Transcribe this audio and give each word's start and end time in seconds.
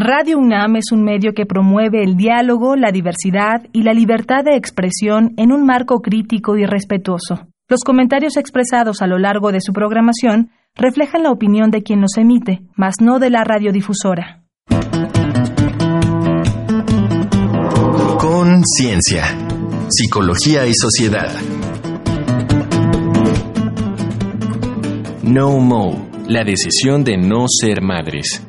Radio 0.00 0.38
UNAM 0.38 0.76
es 0.76 0.92
un 0.92 1.02
medio 1.02 1.32
que 1.34 1.44
promueve 1.44 2.04
el 2.04 2.16
diálogo, 2.16 2.76
la 2.76 2.92
diversidad 2.92 3.66
y 3.72 3.82
la 3.82 3.92
libertad 3.92 4.44
de 4.44 4.54
expresión 4.54 5.34
en 5.36 5.50
un 5.50 5.66
marco 5.66 6.02
crítico 6.02 6.56
y 6.56 6.64
respetuoso. 6.64 7.48
Los 7.68 7.82
comentarios 7.82 8.36
expresados 8.36 9.02
a 9.02 9.08
lo 9.08 9.18
largo 9.18 9.50
de 9.50 9.60
su 9.60 9.72
programación 9.72 10.52
reflejan 10.76 11.24
la 11.24 11.32
opinión 11.32 11.72
de 11.72 11.82
quien 11.82 12.00
los 12.00 12.16
emite, 12.16 12.60
mas 12.76 13.00
no 13.00 13.18
de 13.18 13.30
la 13.30 13.42
radiodifusora. 13.42 14.44
Conciencia, 18.20 19.24
psicología 19.88 20.64
y 20.68 20.74
sociedad. 20.74 21.32
No 25.24 25.58
Mo, 25.58 26.08
la 26.28 26.44
decisión 26.44 27.02
de 27.02 27.16
no 27.16 27.46
ser 27.48 27.82
madres. 27.82 28.47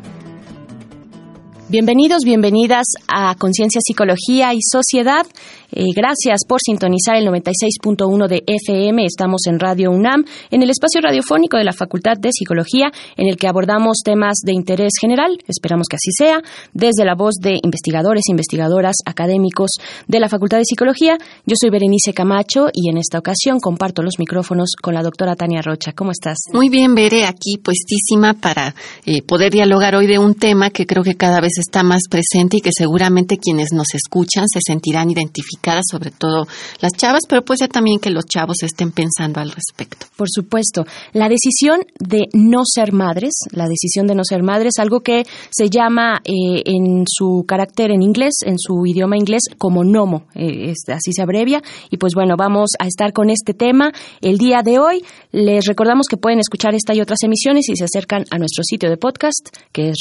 Bienvenidos, 1.70 2.24
bienvenidas 2.26 2.88
a 3.08 3.36
Conciencia, 3.36 3.80
Psicología 3.80 4.56
y 4.56 4.58
Sociedad. 4.60 5.28
Eh, 5.72 5.84
gracias 5.96 6.40
por 6.48 6.60
sintonizar 6.66 7.16
el 7.16 7.28
96.1 7.28 8.28
de 8.28 8.44
FM. 8.48 9.06
Estamos 9.06 9.42
en 9.46 9.60
Radio 9.60 9.92
UNAM, 9.92 10.26
en 10.50 10.64
el 10.64 10.72
espacio 10.72 11.00
radiofónico 11.00 11.58
de 11.58 11.64
la 11.64 11.74
Facultad 11.74 12.14
de 12.18 12.32
Psicología, 12.32 12.92
en 13.18 13.28
el 13.28 13.38
que 13.38 13.48
abordamos 13.48 13.98
temas 14.04 14.40
de 14.44 14.54
interés 14.54 14.94
general, 15.00 15.38
esperamos 15.48 15.86
que 15.88 15.98
así 15.98 16.10
sea, 16.12 16.42
desde 16.74 17.06
la 17.06 17.14
voz 17.14 17.36
de 17.40 17.60
investigadores, 17.62 18.30
investigadoras, 18.30 18.96
académicos 19.06 19.70
de 20.08 20.20
la 20.20 20.28
Facultad 20.28 20.58
de 20.58 20.66
Psicología. 20.66 21.20
Yo 21.46 21.56
soy 21.56 21.70
Berenice 21.70 22.14
Camacho 22.14 22.70
y 22.74 22.90
en 22.90 22.98
esta 22.98 23.20
ocasión 23.20 23.60
comparto 23.60 24.02
los 24.02 24.18
micrófonos 24.18 24.72
con 24.82 24.96
la 24.96 25.04
doctora 25.04 25.36
Tania 25.36 25.62
Rocha. 25.62 25.94
¿Cómo 25.94 26.10
estás? 26.10 26.38
Muy 26.52 26.70
bien, 26.70 26.96
Bere, 26.96 27.26
aquí 27.26 27.60
puestísima 27.64 28.34
para 28.34 28.74
eh, 29.06 29.22
poder 29.22 29.52
dialogar 29.52 29.96
hoy 29.96 30.08
de 30.08 30.18
un 30.18 30.34
tema 30.34 30.72
que 30.72 30.88
creo 30.88 31.04
que 31.04 31.14
cada 31.14 31.42
vez 31.42 31.59
está 31.60 31.84
más 31.84 32.04
presente 32.10 32.58
y 32.58 32.62
que 32.62 32.72
seguramente 32.76 33.38
quienes 33.38 33.74
nos 33.74 33.94
escuchan 33.94 34.46
se 34.48 34.60
sentirán 34.66 35.10
identificados 35.10 35.86
sobre 35.90 36.12
todo 36.12 36.48
las 36.82 36.94
chavas, 36.94 37.22
pero 37.28 37.44
pues 37.44 37.60
ya 37.60 37.68
también 37.68 38.00
que 38.00 38.10
los 38.10 38.26
chavos 38.26 38.58
estén 38.64 38.92
pensando 38.92 39.40
al 39.40 39.52
respecto. 39.52 40.08
Por 40.16 40.28
supuesto, 40.30 40.86
la 41.14 41.30
decisión 41.30 41.82
de 42.00 42.26
no 42.34 42.62
ser 42.66 42.94
madres, 42.94 43.34
la 43.52 43.68
decisión 43.68 44.08
de 44.08 44.16
no 44.16 44.24
ser 44.24 44.44
madres, 44.44 44.74
algo 44.80 45.02
que 45.02 45.26
se 45.50 45.70
llama 45.70 46.22
eh, 46.24 46.64
en 46.66 47.04
su 47.08 47.46
carácter 47.48 47.92
en 47.92 48.02
inglés, 48.02 48.34
en 48.46 48.56
su 48.58 48.86
idioma 48.86 49.18
inglés, 49.18 49.44
como 49.58 49.84
NOMO, 49.84 50.26
eh, 50.36 50.74
así 50.88 51.12
se 51.14 51.22
abrevia. 51.22 51.62
Y 51.90 51.98
pues 51.98 52.14
bueno, 52.14 52.36
vamos 52.38 52.72
a 52.80 52.88
estar 52.88 53.14
con 53.14 53.30
este 53.30 53.54
tema 53.54 53.92
el 54.22 54.38
día 54.38 54.62
de 54.64 54.80
hoy. 54.80 55.04
Les 55.32 55.66
recordamos 55.66 56.08
que 56.10 56.18
pueden 56.18 56.40
escuchar 56.40 56.74
esta 56.76 56.94
y 56.94 57.02
otras 57.02 57.20
emisiones 57.24 57.66
si 57.66 57.76
se 57.76 57.86
acercan 57.86 58.26
a 58.32 58.38
nuestro 58.38 58.64
sitio 58.64 58.90
de 58.90 58.98
podcast, 58.98 59.50
que 59.72 59.90
es 59.90 59.98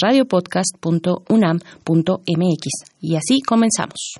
radiopodcast.unam.mx. 1.48 2.68
Y 3.00 3.16
así 3.16 3.41
comenzamos. 3.41 4.14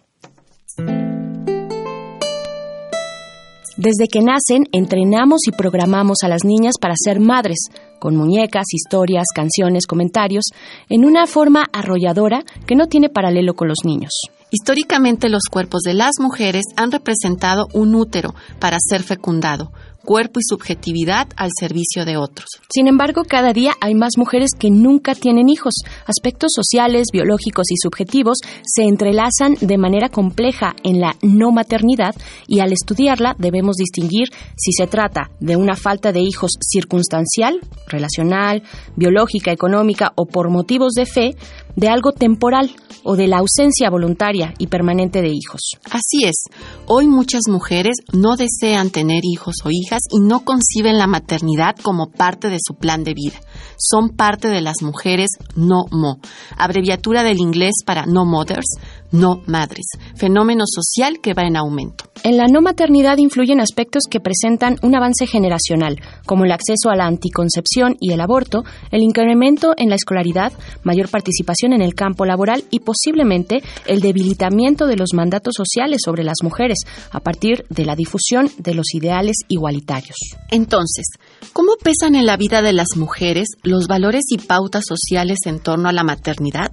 Desde 3.77 4.09
que 4.11 4.23
nacen, 4.23 4.65
entrenamos 4.73 5.43
y 5.47 5.53
programamos 5.53 6.19
a 6.25 6.29
las 6.29 6.45
niñas 6.45 6.75
para 6.81 6.95
ser 6.97 7.21
madres, 7.21 7.59
con 8.01 8.17
muñecas, 8.17 8.65
historias, 8.73 9.27
canciones, 9.33 9.87
comentarios, 9.87 10.47
en 10.89 11.05
una 11.05 11.29
forma 11.29 11.65
arrolladora 11.73 12.43
que 12.67 12.75
no 12.75 12.89
tiene 12.89 13.09
paralelo 13.09 13.55
con 13.55 13.69
los 13.69 13.85
niños. 13.85 14.11
Históricamente 14.51 15.29
los 15.29 15.45
cuerpos 15.49 15.83
de 15.83 15.95
las 15.95 16.15
mujeres 16.19 16.65
han 16.75 16.91
representado 16.91 17.69
un 17.73 17.95
útero 17.95 18.35
para 18.59 18.79
ser 18.81 19.05
fecundado, 19.05 19.71
cuerpo 20.09 20.41
y 20.41 20.43
subjetividad 20.43 21.29
al 21.37 21.51
servicio 21.55 22.07
de 22.07 22.17
otros. 22.17 22.47
Sin 22.71 22.89
embargo, 22.89 23.25
cada 23.29 23.53
día 23.53 23.73
hay 23.79 23.95
más 23.95 24.13
mujeres 24.17 24.53
que 24.59 24.71
nunca 24.71 25.15
tienen 25.15 25.51
hijos. 25.51 25.75
Aspectos 26.07 26.53
sociales, 26.55 27.09
biológicos 27.13 27.67
y 27.71 27.77
subjetivos 27.77 28.39
se 28.65 28.85
entrelazan 28.85 29.57
de 29.61 29.77
manera 29.77 30.09
compleja 30.09 30.75
en 30.83 31.01
la 31.01 31.15
no 31.21 31.53
maternidad 31.53 32.15
y 32.47 32.61
al 32.61 32.73
estudiarla 32.73 33.37
debemos 33.39 33.77
distinguir 33.77 34.29
si 34.57 34.73
se 34.73 34.87
trata 34.87 35.31
de 35.41 35.57
una 35.57 35.77
falta 35.77 36.11
de 36.11 36.21
hijos 36.21 36.53
circunstancial, 36.59 37.61
relacional, 37.87 38.63
biológica, 38.97 39.53
económica 39.53 40.15
o 40.17 40.25
por 40.25 40.49
motivos 40.49 40.95
de 40.95 41.05
fe, 41.05 41.37
de 41.79 41.89
algo 41.89 42.11
temporal 42.11 42.73
o 43.05 43.15
de 43.15 43.29
la 43.29 43.39
ausencia 43.39 43.89
voluntaria 43.89 44.53
y 44.59 44.67
permanente 44.67 45.23
de 45.23 45.29
hijos. 45.29 45.61
Así 45.91 46.25
es, 46.25 46.43
hoy 46.87 47.07
muchas 47.07 47.43
mujeres 47.49 47.99
no 48.13 48.35
desean 48.35 48.91
tener 48.91 49.21
hijos 49.23 49.55
o 49.65 49.71
hijas 49.71 50.03
y 50.11 50.19
no 50.19 50.41
conciben 50.41 50.99
la 50.99 51.07
maternidad 51.07 51.77
como 51.81 52.11
parte 52.11 52.49
de 52.49 52.59
su 52.61 52.75
plan 52.75 53.05
de 53.05 53.15
vida. 53.15 53.39
Son 53.79 54.11
parte 54.17 54.49
de 54.49 54.61
las 54.61 54.83
mujeres 54.83 55.31
no 55.55 55.85
mo, 55.93 56.19
abreviatura 56.57 57.23
del 57.23 57.39
inglés 57.39 57.75
para 57.87 58.07
no 58.07 58.25
mothers, 58.25 58.77
no 59.11 59.43
madres, 59.47 59.87
fenómeno 60.17 60.65
social 60.67 61.21
que 61.21 61.35
va 61.35 61.43
en 61.43 61.57
aumento. 61.57 62.05
En 62.25 62.37
la 62.37 62.47
no 62.47 62.61
maternidad 62.61 63.19
influyen 63.19 63.61
aspectos 63.61 64.05
que 64.11 64.21
presentan 64.21 64.77
un 64.83 64.97
avance 64.97 65.27
generacional, 65.27 66.01
como 66.27 66.45
el 66.45 66.53
acceso 66.53 66.91
a 66.91 66.97
la 66.97 67.07
anticoncepción 67.07 67.97
y 68.01 68.13
el 68.13 68.21
aborto, 68.21 68.65
el 68.91 69.03
incremento 69.03 69.75
en 69.77 69.89
la 69.89 69.95
escolaridad, 69.95 70.53
mayor 70.83 71.09
participación 71.09 71.73
en 71.73 71.83
el 71.83 71.95
campo 71.95 72.25
laboral 72.25 72.65
y 72.71 72.81
posiblemente 72.81 73.63
el 73.87 74.01
debilitamiento 74.01 74.87
de 74.87 74.97
los 74.97 75.15
mandatos 75.15 75.55
sociales 75.57 76.01
sobre 76.05 76.25
las 76.25 76.39
mujeres 76.43 76.79
a 77.13 77.21
partir 77.21 77.65
de 77.71 77.85
la 77.85 77.95
difusión 77.95 78.51
de 78.59 78.75
los 78.75 78.95
ideales 78.95 79.37
igualitarios. 79.49 80.17
Entonces, 80.51 81.07
¿cómo 81.53 81.73
pesan 81.83 82.15
en 82.15 82.27
la 82.27 82.37
vida 82.37 82.63
de 82.63 82.73
las 82.73 82.97
mujeres 82.97 83.49
los 83.63 83.87
valores 83.87 84.25
y 84.31 84.39
pautas 84.39 84.85
sociales 84.87 85.39
en 85.47 85.61
torno 85.61 85.89
a 85.89 85.93
la 85.93 86.05
maternidad? 86.05 86.73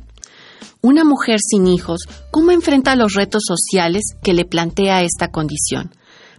Una 0.85 1.03
mujer 1.03 1.39
sin 1.39 1.65
hijos, 1.65 2.01
¿cómo 2.29 2.51
enfrenta 2.51 2.95
los 2.95 3.15
retos 3.15 3.41
sociales 3.47 4.03
que 4.21 4.35
le 4.35 4.45
plantea 4.45 5.01
esta 5.01 5.29
condición? 5.29 5.89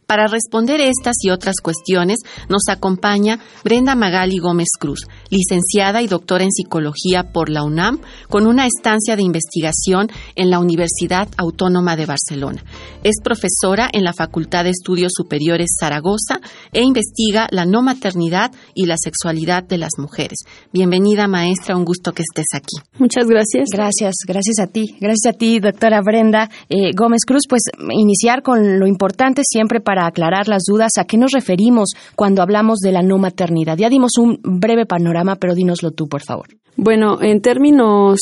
Para 0.07 0.29
responder 0.29 0.81
estas 0.81 1.17
y 1.23 1.31
otras 1.31 1.57
cuestiones 1.61 2.19
nos 2.49 2.69
acompaña 2.69 3.41
Brenda 3.65 3.97
Magali 3.97 4.39
Gómez 4.39 4.69
Cruz, 4.79 5.09
licenciada 5.31 6.01
y 6.01 6.07
doctora 6.07 6.45
en 6.45 6.53
psicología 6.53 7.33
por 7.33 7.51
la 7.51 7.65
UNAM, 7.65 7.99
con 8.29 8.47
una 8.47 8.67
estancia 8.67 9.17
de 9.17 9.23
investigación 9.23 10.09
en 10.37 10.51
la 10.51 10.61
Universidad 10.61 11.27
Autónoma 11.37 11.97
de 11.97 12.07
Barcelona. 12.07 12.63
Es 13.03 13.17
profesora 13.21 13.91
en 13.93 14.05
la 14.05 14.13
Facultad 14.13 14.63
de 14.63 14.71
Estudios 14.71 15.11
Superiores 15.13 15.71
Zaragoza 15.81 16.39
e 16.73 16.83
investiga 16.83 17.49
la 17.51 17.67
no 17.67 17.83
maternidad 17.83 18.53
y 18.75 18.87
la 18.87 18.99
sexualidad 19.03 19.65
de 19.65 19.79
las 19.79 19.99
mujeres. 19.99 20.39
Bienvenida, 20.73 21.27
maestra, 21.27 21.77
un 21.77 21.85
gusto 21.85 22.13
que 22.13 22.23
estés 22.23 22.47
aquí. 22.55 22.77
Muchas 23.01 23.27
gracias. 23.27 23.71
Gracias, 23.73 24.15
gracias 24.25 24.61
a 24.61 24.69
ti. 24.69 24.85
Gracias 25.01 25.35
a 25.35 25.37
ti, 25.37 25.59
doctora 25.59 26.01
Brenda 26.01 26.49
eh, 26.69 26.93
Gómez 26.97 27.23
Cruz. 27.27 27.43
Pues 27.49 27.63
iniciar 27.91 28.43
con 28.43 28.79
lo 28.79 28.87
importante 28.87 29.43
siempre 29.45 29.81
para 29.81 29.96
para 29.97 30.09
aclarar 30.09 30.47
las 30.47 30.65
dudas, 30.69 30.93
¿a 30.99 31.05
qué 31.05 31.17
nos 31.17 31.33
referimos 31.33 31.95
cuando 32.17 32.43
hablamos 32.43 32.81
de 32.81 32.93
la 32.93 33.03
no 33.03 33.17
maternidad? 33.17 33.79
Ya 33.79 33.89
dimos 33.89 34.19
un 34.19 34.39
breve 34.43 34.85
panorama, 34.85 35.37
pero 35.37 35.55
dínoslo 35.55 35.91
tú, 35.91 36.07
por 36.07 36.23
favor. 36.23 36.49
Bueno, 36.77 37.23
en 37.23 37.41
términos 37.41 38.21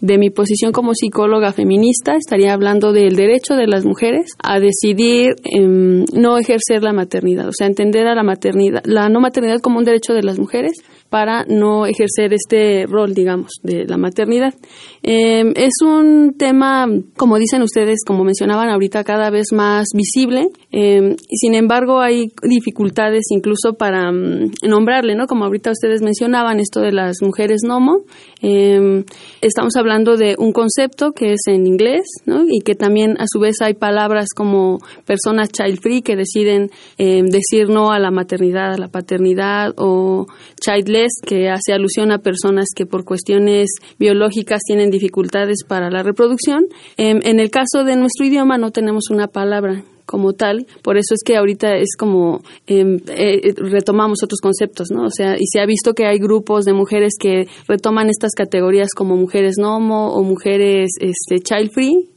de 0.00 0.18
mi 0.18 0.30
posición 0.30 0.70
como 0.70 0.94
psicóloga 0.94 1.52
feminista, 1.52 2.14
estaría 2.14 2.52
hablando 2.52 2.92
del 2.92 3.16
derecho 3.16 3.54
de 3.54 3.66
las 3.66 3.84
mujeres 3.84 4.26
a 4.40 4.60
decidir 4.60 5.34
em, 5.42 6.04
no 6.12 6.38
ejercer 6.38 6.84
la 6.84 6.92
maternidad, 6.92 7.48
o 7.48 7.52
sea, 7.52 7.66
entender 7.66 8.06
a 8.06 8.14
la 8.14 8.22
maternidad, 8.22 8.84
la 8.84 9.08
no 9.08 9.18
maternidad 9.18 9.58
como 9.60 9.78
un 9.78 9.84
derecho 9.84 10.14
de 10.14 10.22
las 10.22 10.38
mujeres 10.38 10.74
para 11.08 11.44
no 11.46 11.86
ejercer 11.86 12.32
este 12.32 12.86
rol, 12.86 13.12
digamos, 13.14 13.54
de 13.64 13.86
la 13.86 13.96
maternidad. 13.96 14.54
Em, 15.02 15.52
es 15.56 15.72
un 15.84 16.34
tema, 16.36 16.86
como 17.16 17.38
dicen 17.38 17.62
ustedes, 17.62 18.00
como 18.06 18.24
mencionaban 18.24 18.68
ahorita, 18.68 19.04
cada 19.04 19.30
vez 19.30 19.52
más 19.52 19.86
visible. 19.94 20.48
Eh, 20.72 21.16
sin 21.30 21.54
embargo, 21.54 22.00
hay 22.00 22.32
dificultades 22.42 23.26
incluso 23.30 23.74
para 23.74 24.10
mm, 24.10 24.52
nombrarle, 24.68 25.14
¿no? 25.14 25.26
Como 25.26 25.44
ahorita 25.44 25.70
ustedes 25.70 26.02
mencionaban, 26.02 26.60
esto 26.60 26.80
de 26.80 26.92
las 26.92 27.22
mujeres 27.22 27.60
nomo. 27.66 28.02
Em, 28.42 29.04
estamos 29.40 29.76
hablando 29.76 30.16
de 30.16 30.34
un 30.38 30.52
concepto 30.52 31.12
que 31.12 31.32
es 31.32 31.40
en 31.46 31.66
inglés, 31.66 32.02
¿no? 32.26 32.42
Y 32.48 32.60
que 32.60 32.74
también 32.74 33.16
a 33.18 33.24
su 33.26 33.40
vez 33.40 33.56
hay 33.60 33.74
palabras 33.74 34.28
como 34.34 34.78
personas 35.06 35.50
child 35.50 35.80
free 35.80 36.02
que 36.02 36.16
deciden 36.16 36.70
decir 36.98 37.68
no 37.68 37.92
a 37.92 37.98
la 37.98 38.10
maternidad, 38.10 38.74
a 38.74 38.78
la 38.78 38.88
paternidad, 38.88 39.72
o 39.76 40.26
childless 40.60 41.20
que 41.24 41.48
hace 41.48 41.72
alusión 41.72 42.12
a 42.12 42.18
personas 42.18 42.66
que 42.74 42.86
por 42.86 43.04
cuestiones 43.04 43.68
biológicas 43.98 44.60
tienen 44.66 44.87
dificultades 44.90 45.64
para 45.66 45.90
la 45.90 46.02
reproducción. 46.02 46.66
Em, 46.96 47.20
en 47.22 47.40
el 47.40 47.50
caso 47.50 47.84
de 47.84 47.96
nuestro 47.96 48.26
idioma 48.26 48.58
no 48.58 48.70
tenemos 48.70 49.10
una 49.10 49.28
palabra 49.28 49.84
como 50.06 50.32
tal, 50.32 50.66
por 50.82 50.96
eso 50.96 51.14
es 51.14 51.20
que 51.22 51.36
ahorita 51.36 51.76
es 51.76 51.94
como 51.96 52.40
em, 52.66 52.98
eh, 53.08 53.52
retomamos 53.56 54.22
otros 54.24 54.40
conceptos, 54.40 54.88
¿no? 54.90 55.04
O 55.04 55.10
sea, 55.10 55.36
y 55.38 55.46
se 55.52 55.60
ha 55.60 55.66
visto 55.66 55.92
que 55.92 56.06
hay 56.06 56.18
grupos 56.18 56.64
de 56.64 56.72
mujeres 56.72 57.12
que 57.20 57.46
retoman 57.68 58.08
estas 58.08 58.32
categorías 58.34 58.88
como 58.96 59.16
mujeres 59.16 59.56
nomo 59.58 60.12
o 60.14 60.22
mujeres 60.22 60.92
este, 60.98 61.40
child 61.40 61.72
free, 61.72 62.08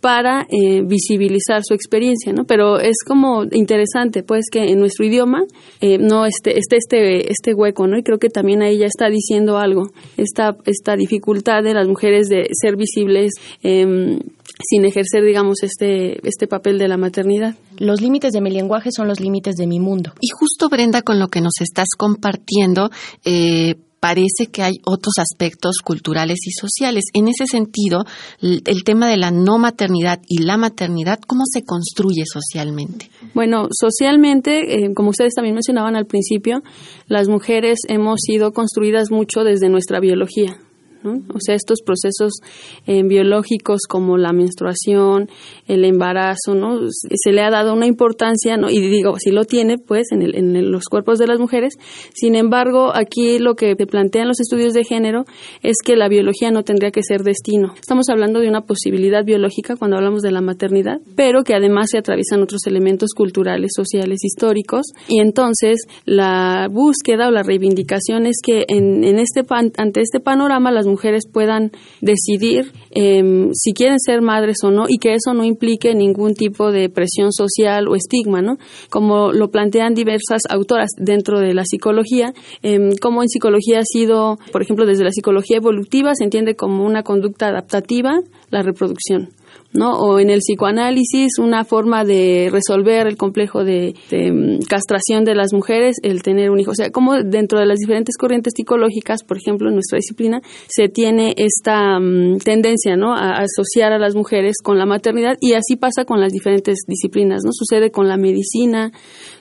para 0.00 0.46
eh, 0.48 0.82
visibilizar 0.82 1.62
su 1.64 1.74
experiencia, 1.74 2.32
¿no? 2.32 2.44
Pero 2.44 2.78
es 2.78 2.96
como 3.06 3.44
interesante, 3.50 4.22
pues, 4.22 4.46
que 4.50 4.70
en 4.70 4.78
nuestro 4.78 5.04
idioma 5.04 5.42
eh, 5.80 5.98
no 5.98 6.24
esté, 6.24 6.58
esté 6.58 6.76
este, 6.76 7.32
este 7.32 7.54
hueco, 7.54 7.86
¿no? 7.86 7.98
Y 7.98 8.02
creo 8.02 8.18
que 8.18 8.28
también 8.28 8.62
ahí 8.62 8.78
ya 8.78 8.86
está 8.86 9.08
diciendo 9.08 9.58
algo, 9.58 9.90
esta, 10.16 10.56
esta 10.66 10.94
dificultad 10.94 11.62
de 11.62 11.74
las 11.74 11.88
mujeres 11.88 12.28
de 12.28 12.48
ser 12.52 12.76
visibles 12.76 13.32
em, 13.62 14.20
sin 14.62 14.84
ejercer, 14.84 15.24
digamos, 15.24 15.62
este, 15.62 16.26
este 16.26 16.46
papel 16.46 16.78
de 16.78 16.88
la 16.88 16.96
maternidad. 16.96 17.54
Los 17.78 18.00
límites 18.00 18.32
de 18.32 18.40
mi 18.40 18.50
lenguaje 18.50 18.90
son 18.92 19.08
los 19.08 19.20
límites 19.20 19.56
de 19.56 19.66
mi 19.66 19.80
mundo. 19.80 20.12
Y 20.20 20.28
justo, 20.28 20.68
Brenda, 20.68 21.02
con 21.02 21.18
lo 21.18 21.28
que 21.28 21.40
nos 21.40 21.60
estás 21.60 21.88
compartiendo, 21.96 22.90
eh, 23.24 23.76
parece 24.00 24.46
que 24.52 24.62
hay 24.62 24.74
otros 24.84 25.14
aspectos 25.18 25.78
culturales 25.84 26.38
y 26.46 26.50
sociales. 26.50 27.04
En 27.14 27.28
ese 27.28 27.46
sentido, 27.46 28.04
el 28.40 28.84
tema 28.84 29.08
de 29.08 29.16
la 29.16 29.30
no 29.30 29.58
maternidad 29.58 30.20
y 30.28 30.42
la 30.42 30.56
maternidad, 30.56 31.18
¿cómo 31.26 31.42
se 31.50 31.64
construye 31.64 32.24
socialmente? 32.26 33.10
Bueno, 33.34 33.68
socialmente, 33.70 34.84
eh, 34.84 34.94
como 34.94 35.10
ustedes 35.10 35.34
también 35.34 35.54
mencionaban 35.54 35.96
al 35.96 36.06
principio, 36.06 36.62
las 37.06 37.28
mujeres 37.28 37.78
hemos 37.88 38.20
sido 38.20 38.52
construidas 38.52 39.10
mucho 39.10 39.44
desde 39.44 39.68
nuestra 39.68 40.00
biología. 40.00 40.58
O 41.04 41.38
sea, 41.40 41.54
estos 41.54 41.80
procesos 41.82 42.40
eh, 42.86 43.02
biológicos 43.02 43.82
como 43.88 44.16
la 44.16 44.32
menstruación, 44.32 45.28
el 45.66 45.84
embarazo, 45.84 46.54
¿no? 46.54 46.80
Se 46.90 47.32
le 47.32 47.42
ha 47.42 47.50
dado 47.50 47.74
una 47.74 47.86
importancia, 47.86 48.56
¿no? 48.56 48.68
Y 48.70 48.80
digo, 48.80 49.16
si 49.18 49.30
lo 49.30 49.44
tiene, 49.44 49.78
pues, 49.78 50.12
en, 50.12 50.22
el, 50.22 50.36
en 50.36 50.70
los 50.70 50.84
cuerpos 50.84 51.18
de 51.18 51.26
las 51.26 51.38
mujeres. 51.38 51.74
Sin 52.14 52.34
embargo, 52.34 52.92
aquí 52.94 53.38
lo 53.38 53.54
que 53.54 53.76
te 53.76 53.86
plantean 53.86 54.28
los 54.28 54.40
estudios 54.40 54.72
de 54.72 54.84
género 54.84 55.24
es 55.62 55.76
que 55.84 55.96
la 55.96 56.08
biología 56.08 56.50
no 56.50 56.62
tendría 56.64 56.90
que 56.90 57.02
ser 57.02 57.22
destino. 57.22 57.74
Estamos 57.80 58.08
hablando 58.08 58.40
de 58.40 58.48
una 58.48 58.62
posibilidad 58.62 59.24
biológica 59.24 59.76
cuando 59.76 59.96
hablamos 59.96 60.22
de 60.22 60.32
la 60.32 60.40
maternidad, 60.40 61.00
pero 61.14 61.42
que 61.44 61.54
además 61.54 61.88
se 61.90 61.98
atraviesan 61.98 62.42
otros 62.42 62.66
elementos 62.66 63.10
culturales, 63.14 63.72
sociales, 63.74 64.24
históricos. 64.24 64.86
Y 65.08 65.20
entonces, 65.20 65.86
la 66.04 66.68
búsqueda 66.70 67.28
o 67.28 67.30
la 67.30 67.42
reivindicación 67.42 68.26
es 68.26 68.38
que 68.42 68.64
en, 68.68 69.04
en 69.04 69.18
este 69.18 69.42
ante 69.76 70.00
este 70.00 70.20
panorama 70.20 70.70
las 70.70 70.86
mujeres 70.88 71.24
puedan 71.32 71.70
decidir 72.00 72.72
em, 72.90 73.50
si 73.52 73.72
quieren 73.72 73.98
ser 74.00 74.22
madres 74.22 74.56
o 74.64 74.70
no 74.70 74.84
y 74.88 74.98
que 74.98 75.14
eso 75.14 75.34
no 75.34 75.44
implique 75.44 75.94
ningún 75.94 76.34
tipo 76.34 76.72
de 76.72 76.88
presión 76.88 77.32
social 77.32 77.86
o 77.88 77.94
estigma, 77.94 78.42
¿no? 78.42 78.58
Como 78.90 79.32
lo 79.32 79.50
plantean 79.50 79.94
diversas 79.94 80.42
autoras 80.48 80.90
dentro 80.96 81.38
de 81.40 81.54
la 81.54 81.64
psicología, 81.64 82.32
em, 82.62 82.96
como 83.00 83.22
en 83.22 83.28
psicología 83.28 83.80
ha 83.80 83.84
sido, 83.84 84.38
por 84.50 84.62
ejemplo, 84.62 84.86
desde 84.86 85.04
la 85.04 85.12
psicología 85.12 85.58
evolutiva 85.58 86.14
se 86.14 86.24
entiende 86.24 86.56
como 86.56 86.84
una 86.84 87.02
conducta 87.02 87.48
adaptativa 87.48 88.20
la 88.50 88.62
reproducción. 88.62 89.37
¿No? 89.72 89.92
O 89.98 90.18
en 90.18 90.30
el 90.30 90.38
psicoanálisis, 90.38 91.38
una 91.38 91.64
forma 91.64 92.04
de 92.04 92.48
resolver 92.50 93.06
el 93.06 93.16
complejo 93.16 93.64
de, 93.64 93.94
mm, 94.10 94.64
castración 94.66 95.24
de 95.24 95.34
las 95.34 95.52
mujeres, 95.52 95.96
el 96.02 96.22
tener 96.22 96.50
un 96.50 96.58
hijo. 96.58 96.70
O 96.70 96.74
sea, 96.74 96.90
como 96.90 97.22
dentro 97.22 97.58
de 97.58 97.66
las 97.66 97.78
diferentes 97.78 98.16
corrientes 98.16 98.54
psicológicas, 98.56 99.24
por 99.24 99.36
ejemplo, 99.36 99.68
en 99.68 99.74
nuestra 99.74 99.96
disciplina, 99.96 100.40
se 100.68 100.88
tiene 100.88 101.34
esta 101.36 101.98
mm, 102.00 102.38
tendencia, 102.38 102.96
¿no? 102.96 103.14
A, 103.14 103.42
asociar 103.42 103.92
a 103.92 103.98
las 103.98 104.14
mujeres 104.14 104.56
con 104.62 104.78
la 104.78 104.86
maternidad 104.86 105.36
y 105.40 105.52
así 105.52 105.76
pasa 105.76 106.04
con 106.04 106.20
las 106.20 106.32
diferentes 106.32 106.78
disciplinas, 106.86 107.42
¿no? 107.44 107.50
Sucede 107.52 107.90
con 107.90 108.08
la 108.08 108.16
medicina, 108.16 108.90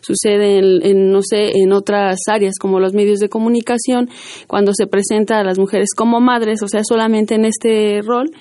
sucede 0.02 0.60
en, 0.60 1.12
no 1.12 1.22
sé, 1.22 1.52
en 1.56 1.72
otras 1.72 2.20
áreas 2.28 2.56
como 2.60 2.80
los 2.80 2.94
medios 2.94 3.20
de 3.20 3.30
comunicación, 3.30 4.10
cuando 4.48 4.74
se 4.74 4.88
presenta 4.88 5.40
a 5.40 5.44
las 5.44 5.58
mujeres 5.58 5.90
como 5.96 6.20
madres, 6.20 6.62
o 6.64 6.68
sea, 6.68 6.82
solamente 6.84 7.36
en 7.36 7.46
este 7.46 8.02
rol, 8.02 8.32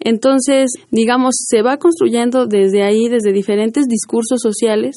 entonces, 0.00 0.72
digamos, 0.90 1.34
se 1.48 1.62
va 1.62 1.78
construyendo 1.78 2.46
desde 2.46 2.82
ahí, 2.82 3.08
desde 3.08 3.32
diferentes 3.32 3.86
discursos 3.86 4.40
sociales, 4.40 4.96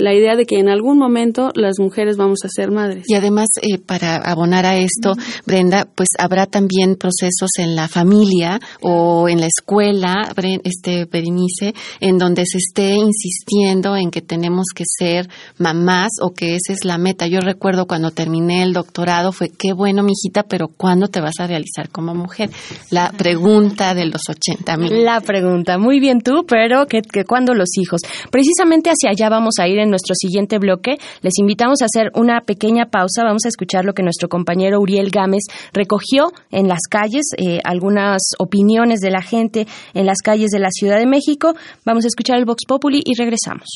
la 0.00 0.14
idea 0.14 0.36
de 0.36 0.46
que 0.46 0.58
en 0.58 0.68
algún 0.68 0.98
momento 0.98 1.50
las 1.54 1.78
mujeres 1.78 2.16
vamos 2.16 2.40
a 2.44 2.48
ser 2.48 2.70
madres. 2.70 3.04
Y 3.08 3.14
además, 3.14 3.48
eh, 3.62 3.78
para 3.78 4.16
abonar 4.16 4.66
a 4.66 4.76
esto, 4.76 5.14
Brenda, 5.46 5.86
pues 5.94 6.08
habrá 6.18 6.46
también 6.46 6.96
procesos 6.96 7.50
en 7.58 7.76
la 7.76 7.88
familia 7.88 8.60
o 8.80 9.28
en 9.28 9.40
la 9.40 9.46
escuela, 9.46 10.32
este 10.64 11.04
Berenice, 11.04 11.74
en 12.00 12.18
donde 12.18 12.44
se 12.46 12.58
esté 12.58 12.94
insistiendo 12.94 13.96
en 13.96 14.10
que 14.10 14.22
tenemos 14.22 14.66
que 14.74 14.84
ser 14.86 15.28
mamás 15.58 16.12
o 16.22 16.30
que 16.30 16.56
esa 16.56 16.72
es 16.72 16.84
la 16.84 16.98
meta. 16.98 17.26
Yo 17.26 17.40
recuerdo 17.40 17.86
cuando 17.86 18.10
terminé 18.10 18.62
el 18.62 18.72
doctorado 18.72 19.32
fue 19.32 19.50
qué 19.50 19.72
bueno, 19.72 20.02
mijita, 20.02 20.44
pero 20.44 20.68
¿cuándo 20.68 21.08
te 21.08 21.20
vas 21.20 21.38
a 21.40 21.46
realizar 21.46 21.90
como 21.90 22.14
mujer? 22.14 22.50
La 22.90 23.12
pregunta 23.12 23.94
de 23.94 24.06
los 24.06 24.22
80 24.28 24.76
mil. 24.76 25.04
La 25.04 25.20
pregunta, 25.20 25.78
muy 25.78 26.00
bien 26.00 26.20
tú, 26.20 26.44
pero 26.46 26.86
que, 26.86 27.02
que 27.02 27.24
cuándo 27.24 27.54
los 27.54 27.76
hijos. 27.76 28.00
Precisamente 28.30 28.90
hacia 28.90 29.10
allá 29.10 29.28
vamos 29.28 29.54
a 29.58 29.68
ir 29.68 29.78
en 29.78 29.89
nuestro 29.90 30.14
siguiente 30.14 30.58
bloque. 30.58 30.96
Les 31.22 31.38
invitamos 31.38 31.82
a 31.82 31.86
hacer 31.86 32.10
una 32.14 32.40
pequeña 32.40 32.86
pausa. 32.86 33.24
Vamos 33.24 33.44
a 33.44 33.48
escuchar 33.48 33.84
lo 33.84 33.92
que 33.92 34.02
nuestro 34.02 34.28
compañero 34.28 34.80
Uriel 34.80 35.10
Gámez 35.10 35.42
recogió 35.72 36.32
en 36.50 36.68
las 36.68 36.80
calles, 36.90 37.26
eh, 37.36 37.60
algunas 37.64 38.22
opiniones 38.38 39.00
de 39.00 39.10
la 39.10 39.22
gente 39.22 39.66
en 39.94 40.06
las 40.06 40.18
calles 40.18 40.50
de 40.50 40.58
la 40.58 40.70
Ciudad 40.70 40.98
de 40.98 41.06
México. 41.06 41.54
Vamos 41.84 42.04
a 42.04 42.08
escuchar 42.08 42.38
el 42.38 42.44
Vox 42.44 42.64
Populi 42.66 43.02
y 43.04 43.18
regresamos. 43.18 43.68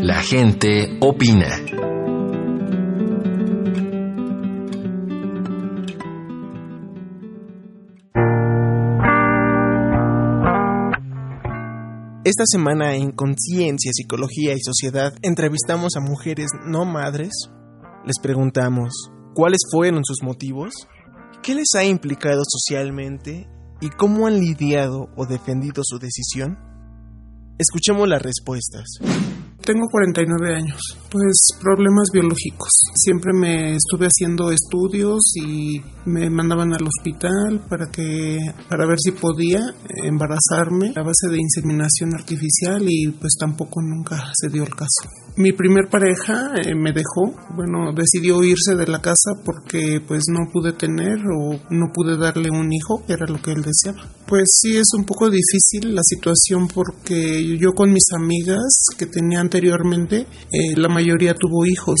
La 0.00 0.22
gente 0.22 0.96
opina. 1.00 1.89
Esta 12.30 12.44
semana 12.46 12.94
en 12.94 13.10
Conciencia, 13.10 13.90
Psicología 13.92 14.54
y 14.54 14.60
Sociedad 14.60 15.12
entrevistamos 15.22 15.96
a 15.96 16.00
mujeres 16.00 16.46
no 16.64 16.84
madres. 16.84 17.32
Les 18.06 18.20
preguntamos 18.22 18.92
cuáles 19.34 19.58
fueron 19.72 20.04
sus 20.04 20.22
motivos, 20.22 20.72
qué 21.42 21.56
les 21.56 21.74
ha 21.76 21.82
implicado 21.82 22.42
socialmente 22.46 23.48
y 23.80 23.88
cómo 23.88 24.28
han 24.28 24.38
lidiado 24.38 25.08
o 25.16 25.26
defendido 25.26 25.82
su 25.84 25.98
decisión. 25.98 26.56
Escuchemos 27.58 28.06
las 28.08 28.22
respuestas. 28.22 29.00
Tengo 29.64 29.88
49 29.90 30.54
años. 30.54 30.80
Pues 31.10 31.34
problemas 31.60 32.08
biológicos. 32.12 32.70
Siempre 32.94 33.32
me 33.32 33.74
estuve 33.76 34.06
haciendo 34.06 34.50
estudios 34.50 35.20
y 35.36 35.80
me 36.06 36.30
mandaban 36.30 36.72
al 36.72 36.86
hospital 36.86 37.66
para 37.68 37.86
que 37.90 38.38
para 38.68 38.86
ver 38.86 38.96
si 38.98 39.12
podía 39.12 39.60
embarazarme 40.04 40.92
a 40.96 41.02
base 41.02 41.28
de 41.30 41.40
inseminación 41.40 42.14
artificial 42.14 42.82
y 42.86 43.08
pues 43.12 43.34
tampoco 43.38 43.82
nunca 43.82 44.32
se 44.34 44.48
dio 44.48 44.62
el 44.62 44.74
caso. 44.74 45.08
Mi 45.36 45.52
primer 45.52 45.88
pareja 45.88 46.54
eh, 46.56 46.74
me 46.74 46.92
dejó, 46.92 47.32
bueno, 47.54 47.92
decidió 47.94 48.42
irse 48.42 48.74
de 48.76 48.86
la 48.86 49.00
casa 49.00 49.30
porque 49.44 50.00
pues 50.06 50.24
no 50.28 50.50
pude 50.52 50.72
tener 50.72 51.18
o 51.18 51.60
no 51.70 51.86
pude 51.92 52.16
darle 52.18 52.50
un 52.50 52.72
hijo, 52.72 53.04
que 53.06 53.12
era 53.12 53.26
lo 53.26 53.40
que 53.40 53.52
él 53.52 53.62
deseaba. 53.62 54.08
Pues 54.26 54.44
sí 54.60 54.76
es 54.76 54.88
un 54.96 55.04
poco 55.04 55.30
difícil 55.30 55.94
la 55.94 56.02
situación 56.02 56.68
porque 56.68 57.56
yo 57.58 57.72
con 57.72 57.92
mis 57.92 58.06
amigas 58.14 58.68
que 58.98 59.06
tenía 59.06 59.40
anteriormente, 59.50 60.26
eh, 60.52 60.76
la 60.76 60.88
mayoría 60.88 61.34
tuvo 61.34 61.66
hijos. 61.66 61.98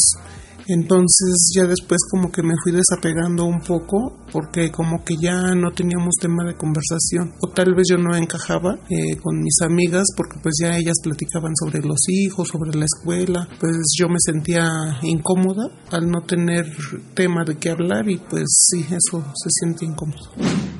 Entonces 0.68 1.50
ya 1.52 1.64
después 1.64 1.98
como 2.12 2.30
que 2.30 2.44
me 2.44 2.54
fui 2.62 2.70
desapegando 2.70 3.44
un 3.44 3.60
poco 3.60 4.20
porque 4.30 4.70
como 4.70 5.02
que 5.02 5.16
ya 5.20 5.52
no 5.56 5.72
teníamos 5.72 6.14
tema 6.20 6.44
de 6.44 6.54
conversación. 6.54 7.32
O 7.42 7.48
tal 7.48 7.74
vez 7.74 7.88
yo 7.90 7.98
no 7.98 8.14
encajaba 8.14 8.78
eh, 8.88 9.16
con 9.20 9.40
mis 9.40 9.60
amigas 9.62 10.06
porque 10.16 10.38
pues 10.40 10.54
ya 10.62 10.76
ellas 10.76 10.94
platicaban 11.02 11.56
sobre 11.56 11.80
los 11.80 11.98
hijos, 12.08 12.46
sobre 12.46 12.78
la 12.78 12.84
escuela, 12.84 13.48
pues 13.58 13.72
yo 13.98 14.08
me 14.08 14.20
sentía 14.20 15.00
incómoda 15.02 15.66
al 15.90 16.08
no 16.08 16.20
tener 16.20 16.66
tema 17.14 17.42
de 17.44 17.56
qué 17.56 17.70
hablar 17.70 18.08
y 18.08 18.18
pues 18.18 18.44
sí, 18.46 18.82
eso 18.82 19.24
se 19.34 19.50
siente 19.50 19.84
incómodo. 19.86 20.30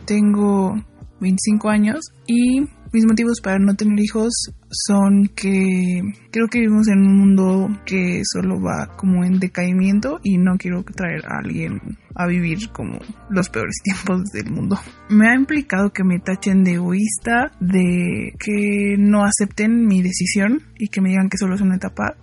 Tengo 0.06 0.74
25 1.20 1.68
años 1.68 1.98
y 2.28 2.60
mis 2.92 3.06
motivos 3.06 3.40
para 3.40 3.58
no 3.58 3.74
tener 3.74 3.98
hijos 4.00 4.32
son 4.70 5.30
que 5.34 6.02
creo 6.30 6.46
que 6.48 6.60
vivimos 6.60 6.88
en 6.88 7.00
un 7.00 7.16
mundo 7.16 7.68
que 7.86 8.22
solo 8.24 8.60
va 8.60 8.96
como 8.96 9.24
en 9.24 9.38
decaimiento 9.38 10.20
y 10.22 10.38
no 10.38 10.56
quiero 10.58 10.82
traer 10.82 11.24
a 11.26 11.38
alguien 11.38 11.80
a 12.14 12.26
vivir 12.26 12.70
como 12.72 12.98
los 13.30 13.48
peores 13.48 13.76
tiempos 13.84 14.24
del 14.32 14.50
mundo. 14.50 14.78
Me 15.08 15.28
ha 15.28 15.34
implicado 15.34 15.90
que 15.90 16.04
me 16.04 16.18
tachen 16.18 16.64
de 16.64 16.74
egoísta, 16.74 17.52
de 17.60 18.34
que 18.38 18.96
no 18.98 19.24
acepten 19.24 19.86
mi 19.86 20.02
decisión 20.02 20.62
y 20.78 20.88
que 20.88 21.00
me 21.00 21.10
digan 21.10 21.28
que 21.28 21.38
solo 21.38 21.54
es 21.54 21.60
una 21.60 21.76
etapa, 21.76 22.16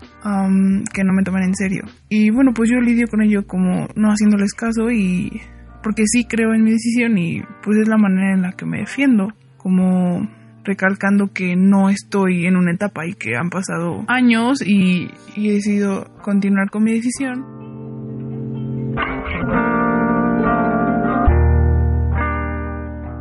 que 0.93 1.03
no 1.03 1.13
me 1.13 1.23
tomen 1.23 1.43
en 1.43 1.55
serio. 1.55 1.83
Y 2.09 2.29
bueno, 2.29 2.51
pues 2.53 2.69
yo 2.69 2.79
lidio 2.79 3.07
con 3.07 3.21
ello 3.21 3.45
como 3.47 3.87
no 3.95 4.09
haciéndoles 4.09 4.53
caso 4.53 4.91
y 4.91 5.41
porque 5.83 6.03
sí 6.05 6.25
creo 6.25 6.53
en 6.53 6.63
mi 6.63 6.71
decisión 6.71 7.17
y 7.17 7.41
pues 7.63 7.79
es 7.79 7.87
la 7.87 7.97
manera 7.97 8.33
en 8.33 8.41
la 8.41 8.51
que 8.51 8.65
me 8.65 8.79
defiendo, 8.79 9.29
como 9.57 10.27
recalcando 10.67 11.31
que 11.33 11.55
no 11.55 11.89
estoy 11.89 12.45
en 12.45 12.57
una 12.57 12.73
etapa 12.73 13.07
y 13.07 13.13
que 13.13 13.35
han 13.35 13.49
pasado 13.49 14.03
años 14.07 14.61
y, 14.61 15.09
he 15.35 15.53
decidido 15.53 16.05
continuar 16.21 16.69
con 16.69 16.83
mi 16.83 16.93
decisión. 16.93 17.43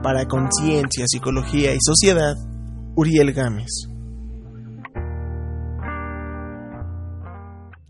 Para 0.03 0.27
Conciencia, 0.27 1.05
Psicología 1.07 1.73
y 1.73 1.79
Sociedad, 1.81 2.35
Uriel 2.97 3.33
Gámez. 3.33 3.96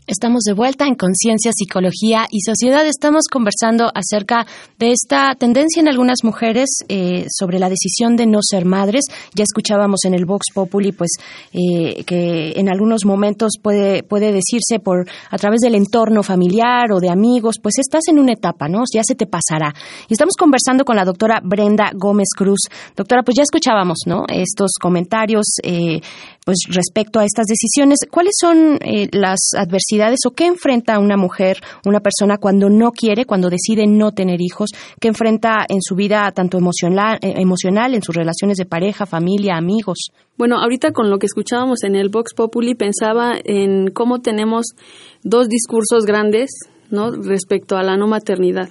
Estamos 0.09 0.43
de 0.43 0.53
vuelta 0.53 0.87
en 0.87 0.95
Conciencia, 0.95 1.51
Psicología 1.53 2.27
y 2.31 2.39
Sociedad. 2.39 2.87
Estamos 2.87 3.23
conversando 3.29 3.91
acerca 3.93 4.47
de 4.79 4.93
esta 4.93 5.35
tendencia 5.35 5.81
en 5.81 5.89
algunas 5.89 6.19
mujeres 6.23 6.69
eh, 6.87 7.25
sobre 7.29 7.59
la 7.59 7.67
decisión 7.67 8.15
de 8.15 8.25
no 8.25 8.39
ser 8.41 8.63
madres. 8.63 9.03
Ya 9.35 9.43
escuchábamos 9.43 10.05
en 10.05 10.13
el 10.13 10.23
Vox 10.23 10.45
Populi, 10.53 10.93
pues, 10.93 11.09
eh, 11.51 12.05
que 12.05 12.53
en 12.55 12.69
algunos 12.69 13.03
momentos 13.03 13.55
puede, 13.61 14.01
puede 14.01 14.31
decirse 14.31 14.79
por 14.81 15.09
a 15.29 15.37
través 15.37 15.59
del 15.59 15.75
entorno 15.75 16.23
familiar 16.23 16.93
o 16.93 17.01
de 17.01 17.09
amigos, 17.09 17.55
pues 17.61 17.77
estás 17.77 18.03
en 18.07 18.17
una 18.17 18.31
etapa, 18.31 18.69
¿no? 18.69 18.83
Ya 18.93 19.01
se 19.03 19.15
te 19.15 19.25
pasará. 19.25 19.73
Y 20.07 20.13
estamos 20.13 20.35
conversando 20.39 20.85
con 20.85 20.95
la 20.95 21.03
doctora 21.03 21.41
Brenda 21.43 21.91
Gómez 21.93 22.29
Cruz. 22.33 22.61
Doctora, 22.95 23.23
pues 23.23 23.35
ya 23.35 23.43
escuchábamos, 23.43 23.97
¿no? 24.05 24.23
Estos 24.29 24.71
comentarios, 24.79 25.47
eh, 25.63 25.99
pues 26.45 26.59
respecto 26.69 27.19
a 27.19 27.25
estas 27.25 27.45
decisiones. 27.47 27.99
¿Cuáles 28.09 28.35
son 28.39 28.79
las 29.11 29.39
adversidades 29.57 29.96
o 30.25 30.31
qué 30.31 30.45
enfrenta 30.45 30.99
una 30.99 31.17
mujer, 31.17 31.57
una 31.85 31.99
persona 31.99 32.37
cuando 32.37 32.69
no 32.69 32.91
quiere, 32.91 33.25
cuando 33.25 33.49
decide 33.49 33.87
no 33.87 34.11
tener 34.11 34.41
hijos, 34.41 34.69
qué 34.99 35.07
enfrenta 35.07 35.65
en 35.67 35.81
su 35.81 35.95
vida 35.95 36.31
tanto 36.31 36.57
emocional, 36.57 37.17
eh, 37.21 37.33
emocional 37.37 37.93
en 37.93 38.01
sus 38.01 38.15
relaciones 38.15 38.57
de 38.57 38.65
pareja, 38.65 39.05
familia, 39.05 39.57
amigos. 39.57 40.09
Bueno, 40.37 40.59
ahorita 40.59 40.91
con 40.91 41.09
lo 41.09 41.17
que 41.17 41.25
escuchábamos 41.25 41.83
en 41.83 41.95
el 41.95 42.09
Vox 42.09 42.33
Populi 42.33 42.75
pensaba 42.75 43.33
en 43.43 43.91
cómo 43.91 44.19
tenemos 44.19 44.67
dos 45.23 45.47
discursos 45.47 46.05
grandes, 46.05 46.49
¿no? 46.91 47.11
respecto 47.11 47.75
a 47.75 47.83
la 47.83 47.97
no 47.97 48.07
maternidad. 48.07 48.69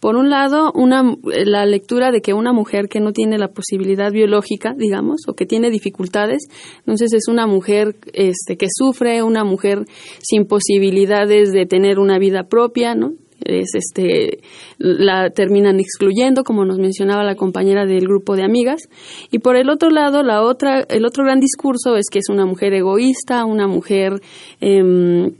Por 0.00 0.16
un 0.16 0.30
lado, 0.30 0.72
una, 0.74 1.14
la 1.24 1.66
lectura 1.66 2.10
de 2.10 2.22
que 2.22 2.32
una 2.32 2.52
mujer 2.52 2.88
que 2.88 3.00
no 3.00 3.12
tiene 3.12 3.38
la 3.38 3.48
posibilidad 3.48 4.10
biológica, 4.10 4.74
digamos, 4.76 5.20
o 5.28 5.34
que 5.34 5.46
tiene 5.46 5.70
dificultades, 5.70 6.48
entonces 6.78 7.12
es 7.12 7.28
una 7.28 7.46
mujer 7.46 7.96
este, 8.14 8.56
que 8.56 8.66
sufre, 8.70 9.22
una 9.22 9.44
mujer 9.44 9.84
sin 10.22 10.46
posibilidades 10.46 11.52
de 11.52 11.66
tener 11.66 11.98
una 11.98 12.18
vida 12.18 12.44
propia, 12.44 12.94
¿no? 12.94 13.12
es 13.44 13.74
este 13.74 14.40
la 14.78 15.30
terminan 15.30 15.80
excluyendo 15.80 16.44
como 16.44 16.64
nos 16.64 16.78
mencionaba 16.78 17.24
la 17.24 17.36
compañera 17.36 17.86
del 17.86 18.06
grupo 18.06 18.36
de 18.36 18.44
amigas 18.44 18.82
y 19.30 19.38
por 19.38 19.56
el 19.56 19.70
otro 19.70 19.90
lado 19.90 20.22
la 20.22 20.42
otra 20.42 20.80
el 20.80 21.06
otro 21.06 21.24
gran 21.24 21.40
discurso 21.40 21.96
es 21.96 22.06
que 22.10 22.18
es 22.18 22.28
una 22.28 22.44
mujer 22.44 22.74
egoísta 22.74 23.44
una 23.44 23.66
mujer 23.66 24.20
eh, 24.60 25.32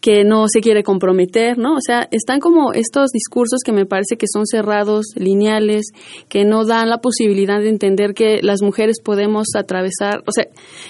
que 0.00 0.24
no 0.24 0.46
se 0.48 0.60
quiere 0.60 0.82
comprometer, 0.82 1.58
¿no? 1.58 1.74
O 1.74 1.80
sea, 1.80 2.08
están 2.10 2.40
como 2.40 2.72
estos 2.72 3.10
discursos 3.10 3.60
que 3.64 3.72
me 3.72 3.86
parece 3.86 4.16
que 4.16 4.26
son 4.32 4.46
cerrados, 4.46 5.06
lineales, 5.16 5.86
que 6.28 6.44
no 6.44 6.64
dan 6.64 6.88
la 6.88 6.98
posibilidad 6.98 7.60
de 7.60 7.68
entender 7.68 8.14
que 8.14 8.40
las 8.42 8.62
mujeres 8.62 9.00
podemos 9.02 9.48
atravesar, 9.56 10.22
o 10.26 10.32
sea, 10.32 10.46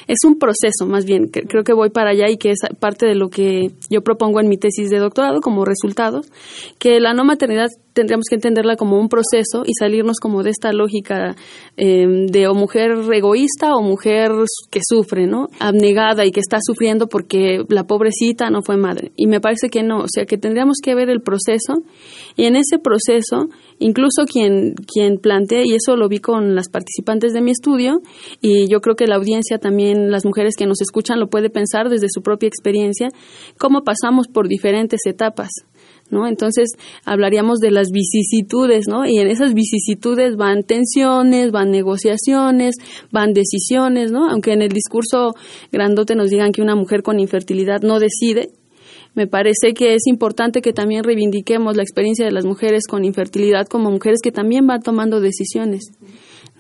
es 0.07 0.19
un 0.25 0.39
proceso 0.39 0.87
más 0.87 1.05
bien, 1.05 1.29
creo 1.29 1.65
que 1.65 1.73
voy 1.73 1.91
para 1.91 2.11
allá 2.11 2.29
y 2.29 2.37
que 2.37 2.51
es 2.51 2.59
parte 2.79 3.07
de 3.07 3.15
lo 3.15 3.29
que 3.29 3.71
yo 3.91 4.03
propongo 4.03 4.41
en 4.41 4.49
mi 4.49 4.57
tesis 4.57 4.91
de 4.91 4.99
doctorado 4.99 5.41
como 5.41 5.65
resultados, 5.65 6.27
que 6.79 7.01
la 7.01 7.15
no 7.15 7.25
maternidad 7.25 7.69
tendríamos 7.97 8.27
que 8.29 8.35
entenderla 8.35 8.77
como 8.77 9.01
un 9.01 9.09
proceso 9.09 9.63
y 9.65 9.73
salirnos 9.73 10.19
como 10.21 10.43
de 10.43 10.51
esta 10.51 10.71
lógica 10.71 11.35
em, 11.79 12.27
de 12.27 12.47
o 12.47 12.55
mujer 12.55 12.91
egoísta 13.11 13.75
o 13.75 13.81
mujer 13.81 14.31
que 14.71 14.81
sufre, 14.87 15.27
¿no? 15.27 15.47
Abnegada 15.59 16.27
y 16.27 16.31
que 16.31 16.41
está 16.41 16.59
sufriendo 16.61 17.09
porque 17.09 17.65
la 17.71 17.85
pobrecita 17.85 18.51
no 18.51 18.61
fue 18.61 18.77
madre. 18.77 19.13
Y 19.17 19.27
me 19.27 19.41
parece 19.41 19.71
que 19.71 19.83
no, 19.83 20.01
o 20.01 20.09
sea, 20.09 20.27
que 20.27 20.37
tendríamos 20.37 20.77
que 20.83 20.95
ver 20.95 21.09
el 21.09 21.23
proceso 21.23 21.83
y 22.37 22.45
en 22.45 22.57
ese 22.57 22.79
proceso, 22.79 23.49
incluso 23.79 24.25
quien, 24.31 24.75
quien 24.75 25.17
plantea, 25.17 25.63
y 25.65 25.75
eso 25.75 25.97
lo 25.97 26.07
vi 26.09 26.19
con 26.19 26.55
las 26.55 26.69
participantes 26.69 27.33
de 27.33 27.41
mi 27.41 27.53
estudio, 27.53 28.03
y 28.43 28.69
yo 28.69 28.81
creo 28.81 28.95
que 28.95 29.07
la 29.07 29.17
audiencia 29.17 29.59
también, 29.59 30.11
las 30.11 30.27
mujeres 30.27 30.55
que 30.55 30.67
nos 30.67 30.83
escuchan, 30.83 31.19
lo 31.19 31.29
puede 31.29 31.49
pensar 31.49 31.89
desde 31.89 32.09
su 32.11 32.21
propia 32.21 32.49
experiencia, 32.49 33.09
cómo 33.59 33.85
pasamos 33.85 34.29
por 34.29 34.49
diferentes 34.49 35.01
etapas. 35.07 35.49
¿No? 36.11 36.27
Entonces 36.27 36.71
hablaríamos 37.05 37.59
de 37.59 37.71
las 37.71 37.91
vicisitudes, 37.91 38.87
¿no? 38.89 39.07
Y 39.07 39.19
en 39.19 39.29
esas 39.29 39.55
vicisitudes 39.55 40.37
van 40.37 40.63
tensiones, 40.63 41.51
van 41.51 41.71
negociaciones, 41.71 42.77
van 43.11 43.33
decisiones, 43.33 44.13
¿no? 44.13 44.29
Aunque 44.29 44.53
en 44.53 44.63
el 44.63 44.71
discurso 44.71 45.35
grandote 45.73 46.15
nos 46.15 46.31
digan 46.31 46.53
que 46.53 46.63
una 46.63 46.75
mujer 46.75 47.03
con 47.03 47.21
infertilidad 47.21 47.83
no 47.83 47.99
decide, 47.99 48.51
me 49.15 49.27
parece 49.27 49.73
que 49.73 49.95
es 49.95 50.07
importante 50.07 50.61
que 50.61 50.75
también 50.75 51.03
reivindiquemos 51.03 51.75
la 51.75 51.83
experiencia 51.83 52.27
de 52.27 52.33
las 52.33 52.45
mujeres 52.45 52.87
con 52.87 53.05
infertilidad 53.05 53.67
como 53.67 53.91
mujeres 53.91 54.21
que 54.23 54.31
también 54.31 54.67
van 54.67 54.83
tomando 54.83 55.21
decisiones. 55.21 55.91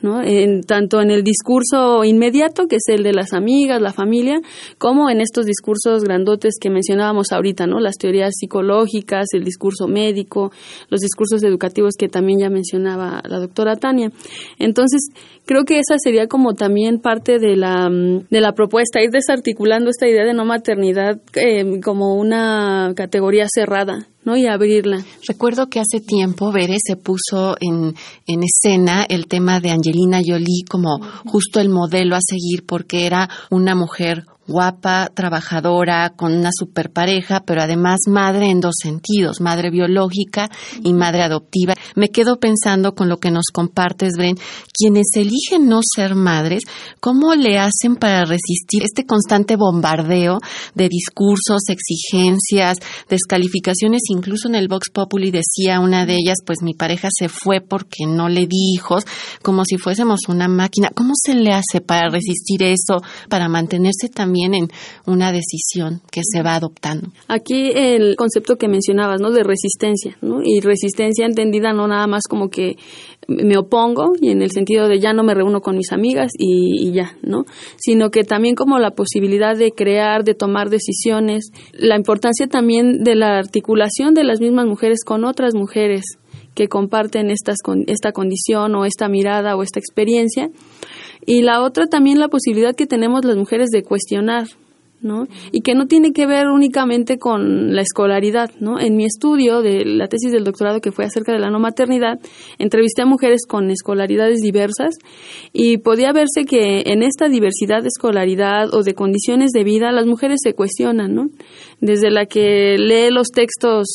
¿No? 0.02 0.22
En, 0.22 0.62
tanto 0.62 1.00
en 1.00 1.10
el 1.10 1.22
discurso 1.22 2.04
inmediato, 2.04 2.66
que 2.66 2.76
es 2.76 2.84
el 2.88 3.02
de 3.02 3.12
las 3.12 3.32
amigas, 3.32 3.80
la 3.80 3.92
familia, 3.92 4.40
como 4.78 5.10
en 5.10 5.20
estos 5.20 5.46
discursos 5.46 6.04
grandotes 6.04 6.54
que 6.60 6.70
mencionábamos 6.70 7.32
ahorita, 7.32 7.66
¿no? 7.66 7.80
Las 7.80 7.96
teorías 7.96 8.34
psicológicas, 8.38 9.26
el 9.32 9.44
discurso 9.44 9.88
médico, 9.88 10.52
los 10.88 11.00
discursos 11.00 11.42
educativos 11.42 11.94
que 11.98 12.08
también 12.08 12.40
ya 12.40 12.50
mencionaba 12.50 13.22
la 13.28 13.38
doctora 13.38 13.76
Tania. 13.76 14.10
Entonces, 14.58 15.08
creo 15.44 15.64
que 15.64 15.78
esa 15.78 15.96
sería 15.98 16.26
como 16.26 16.54
también 16.54 17.00
parte 17.00 17.38
de 17.38 17.56
la, 17.56 17.88
de 17.90 18.40
la 18.40 18.52
propuesta, 18.52 19.02
ir 19.02 19.10
desarticulando 19.10 19.90
esta 19.90 20.08
idea 20.08 20.24
de 20.24 20.34
no 20.34 20.44
maternidad 20.44 21.20
eh, 21.34 21.80
como 21.82 22.16
una 22.16 22.92
categoría 22.96 23.46
cerrada, 23.52 24.06
¿no? 24.26 24.36
Y 24.36 24.46
abrirla. 24.46 25.02
Recuerdo 25.26 25.70
que 25.70 25.80
hace 25.80 26.00
tiempo 26.00 26.52
Bere 26.52 26.76
se 26.84 26.96
puso 26.96 27.56
en, 27.60 27.94
en 28.26 28.42
escena 28.42 29.06
el 29.08 29.28
tema 29.28 29.60
de 29.60 29.70
Angelina 29.70 30.20
Jolie 30.22 30.64
como 30.68 30.98
justo 31.24 31.60
el 31.60 31.70
modelo 31.70 32.16
a 32.16 32.20
seguir 32.20 32.66
porque 32.66 33.06
era 33.06 33.30
una 33.50 33.74
mujer 33.74 34.26
guapa, 34.46 35.10
trabajadora, 35.14 36.12
con 36.16 36.32
una 36.32 36.50
super 36.52 36.90
pareja, 36.90 37.40
pero 37.46 37.62
además 37.62 38.00
madre 38.08 38.50
en 38.50 38.60
dos 38.60 38.76
sentidos, 38.80 39.40
madre 39.40 39.70
biológica 39.70 40.50
y 40.82 40.92
madre 40.92 41.22
adoptiva. 41.22 41.74
Me 41.94 42.10
quedo 42.10 42.38
pensando 42.38 42.94
con 42.94 43.08
lo 43.08 43.18
que 43.18 43.30
nos 43.30 43.46
compartes, 43.52 44.12
Bren, 44.16 44.36
quienes 44.72 45.06
eligen 45.14 45.68
no 45.68 45.80
ser 45.82 46.14
madres, 46.14 46.62
¿cómo 47.00 47.34
le 47.34 47.58
hacen 47.58 47.96
para 47.96 48.24
resistir 48.24 48.82
este 48.82 49.04
constante 49.04 49.56
bombardeo 49.56 50.38
de 50.74 50.88
discursos, 50.88 51.68
exigencias, 51.68 52.78
descalificaciones? 53.08 54.02
Incluso 54.10 54.48
en 54.48 54.54
el 54.54 54.68
Vox 54.68 54.90
Populi 54.90 55.30
decía 55.30 55.80
una 55.80 56.06
de 56.06 56.16
ellas, 56.16 56.38
pues 56.44 56.58
mi 56.62 56.74
pareja 56.74 57.08
se 57.10 57.28
fue 57.28 57.60
porque 57.60 58.06
no 58.06 58.28
le 58.28 58.46
di 58.46 58.74
hijos, 58.74 59.04
como 59.42 59.64
si 59.64 59.78
fuésemos 59.78 60.20
una 60.28 60.48
máquina. 60.48 60.90
¿Cómo 60.94 61.12
se 61.14 61.34
le 61.34 61.52
hace 61.52 61.80
para 61.80 62.08
resistir 62.08 62.62
eso, 62.62 63.02
para 63.28 63.48
mantenerse 63.48 64.08
también 64.08 64.35
en 64.44 64.68
una 65.06 65.32
decisión 65.32 66.00
que 66.10 66.20
se 66.24 66.42
va 66.42 66.54
adoptando. 66.54 67.08
Aquí 67.28 67.70
el 67.74 68.16
concepto 68.16 68.56
que 68.56 68.68
mencionabas, 68.68 69.20
¿no? 69.20 69.30
De 69.30 69.42
resistencia, 69.42 70.16
¿no? 70.20 70.40
Y 70.44 70.60
resistencia 70.60 71.26
entendida 71.26 71.72
no 71.72 71.88
nada 71.88 72.06
más 72.06 72.24
como 72.28 72.48
que 72.48 72.76
me 73.28 73.56
opongo 73.56 74.12
y 74.20 74.30
en 74.30 74.42
el 74.42 74.50
sentido 74.50 74.88
de 74.88 75.00
ya 75.00 75.12
no 75.12 75.24
me 75.24 75.34
reúno 75.34 75.60
con 75.60 75.76
mis 75.76 75.92
amigas 75.92 76.32
y, 76.38 76.88
y, 76.88 76.92
ya, 76.92 77.16
¿no? 77.22 77.44
Sino 77.76 78.10
que 78.10 78.22
también 78.22 78.54
como 78.54 78.78
la 78.78 78.92
posibilidad 78.92 79.56
de 79.56 79.72
crear, 79.72 80.22
de 80.22 80.34
tomar 80.34 80.70
decisiones, 80.70 81.50
la 81.72 81.96
importancia 81.96 82.46
también 82.46 83.02
de 83.02 83.16
la 83.16 83.38
articulación 83.38 84.14
de 84.14 84.24
las 84.24 84.40
mismas 84.40 84.66
mujeres 84.66 85.04
con 85.04 85.24
otras 85.24 85.54
mujeres 85.54 86.04
que 86.54 86.68
comparten 86.68 87.30
estas, 87.30 87.58
esta 87.86 88.12
condición 88.12 88.74
o 88.74 88.86
esta 88.86 89.08
mirada 89.08 89.56
o 89.56 89.62
esta 89.62 89.78
experiencia 89.78 90.50
y 91.24 91.42
la 91.42 91.62
otra 91.62 91.86
también 91.86 92.18
la 92.18 92.28
posibilidad 92.28 92.74
que 92.74 92.86
tenemos 92.86 93.24
las 93.24 93.36
mujeres 93.36 93.70
de 93.70 93.82
cuestionar, 93.82 94.46
¿no? 95.00 95.26
Y 95.52 95.60
que 95.60 95.74
no 95.74 95.86
tiene 95.86 96.12
que 96.12 96.26
ver 96.26 96.48
únicamente 96.48 97.18
con 97.18 97.74
la 97.74 97.82
escolaridad, 97.82 98.50
¿no? 98.60 98.80
En 98.80 98.96
mi 98.96 99.04
estudio 99.04 99.62
de 99.62 99.84
la 99.84 100.08
tesis 100.08 100.32
del 100.32 100.44
doctorado 100.44 100.80
que 100.80 100.92
fue 100.92 101.04
acerca 101.04 101.32
de 101.32 101.38
la 101.38 101.50
no 101.50 101.58
maternidad, 101.58 102.18
entrevisté 102.58 103.02
a 103.02 103.06
mujeres 103.06 103.46
con 103.46 103.70
escolaridades 103.70 104.40
diversas 104.40 104.94
y 105.52 105.78
podía 105.78 106.12
verse 106.12 106.44
que 106.44 106.82
en 106.86 107.02
esta 107.02 107.28
diversidad 107.28 107.82
de 107.82 107.88
escolaridad 107.88 108.74
o 108.74 108.82
de 108.82 108.94
condiciones 108.94 109.52
de 109.52 109.64
vida 109.64 109.92
las 109.92 110.06
mujeres 110.06 110.40
se 110.42 110.54
cuestionan, 110.54 111.14
¿no? 111.14 111.30
desde 111.80 112.10
la 112.10 112.26
que 112.26 112.76
lee 112.78 113.10
los 113.10 113.28
textos 113.28 113.86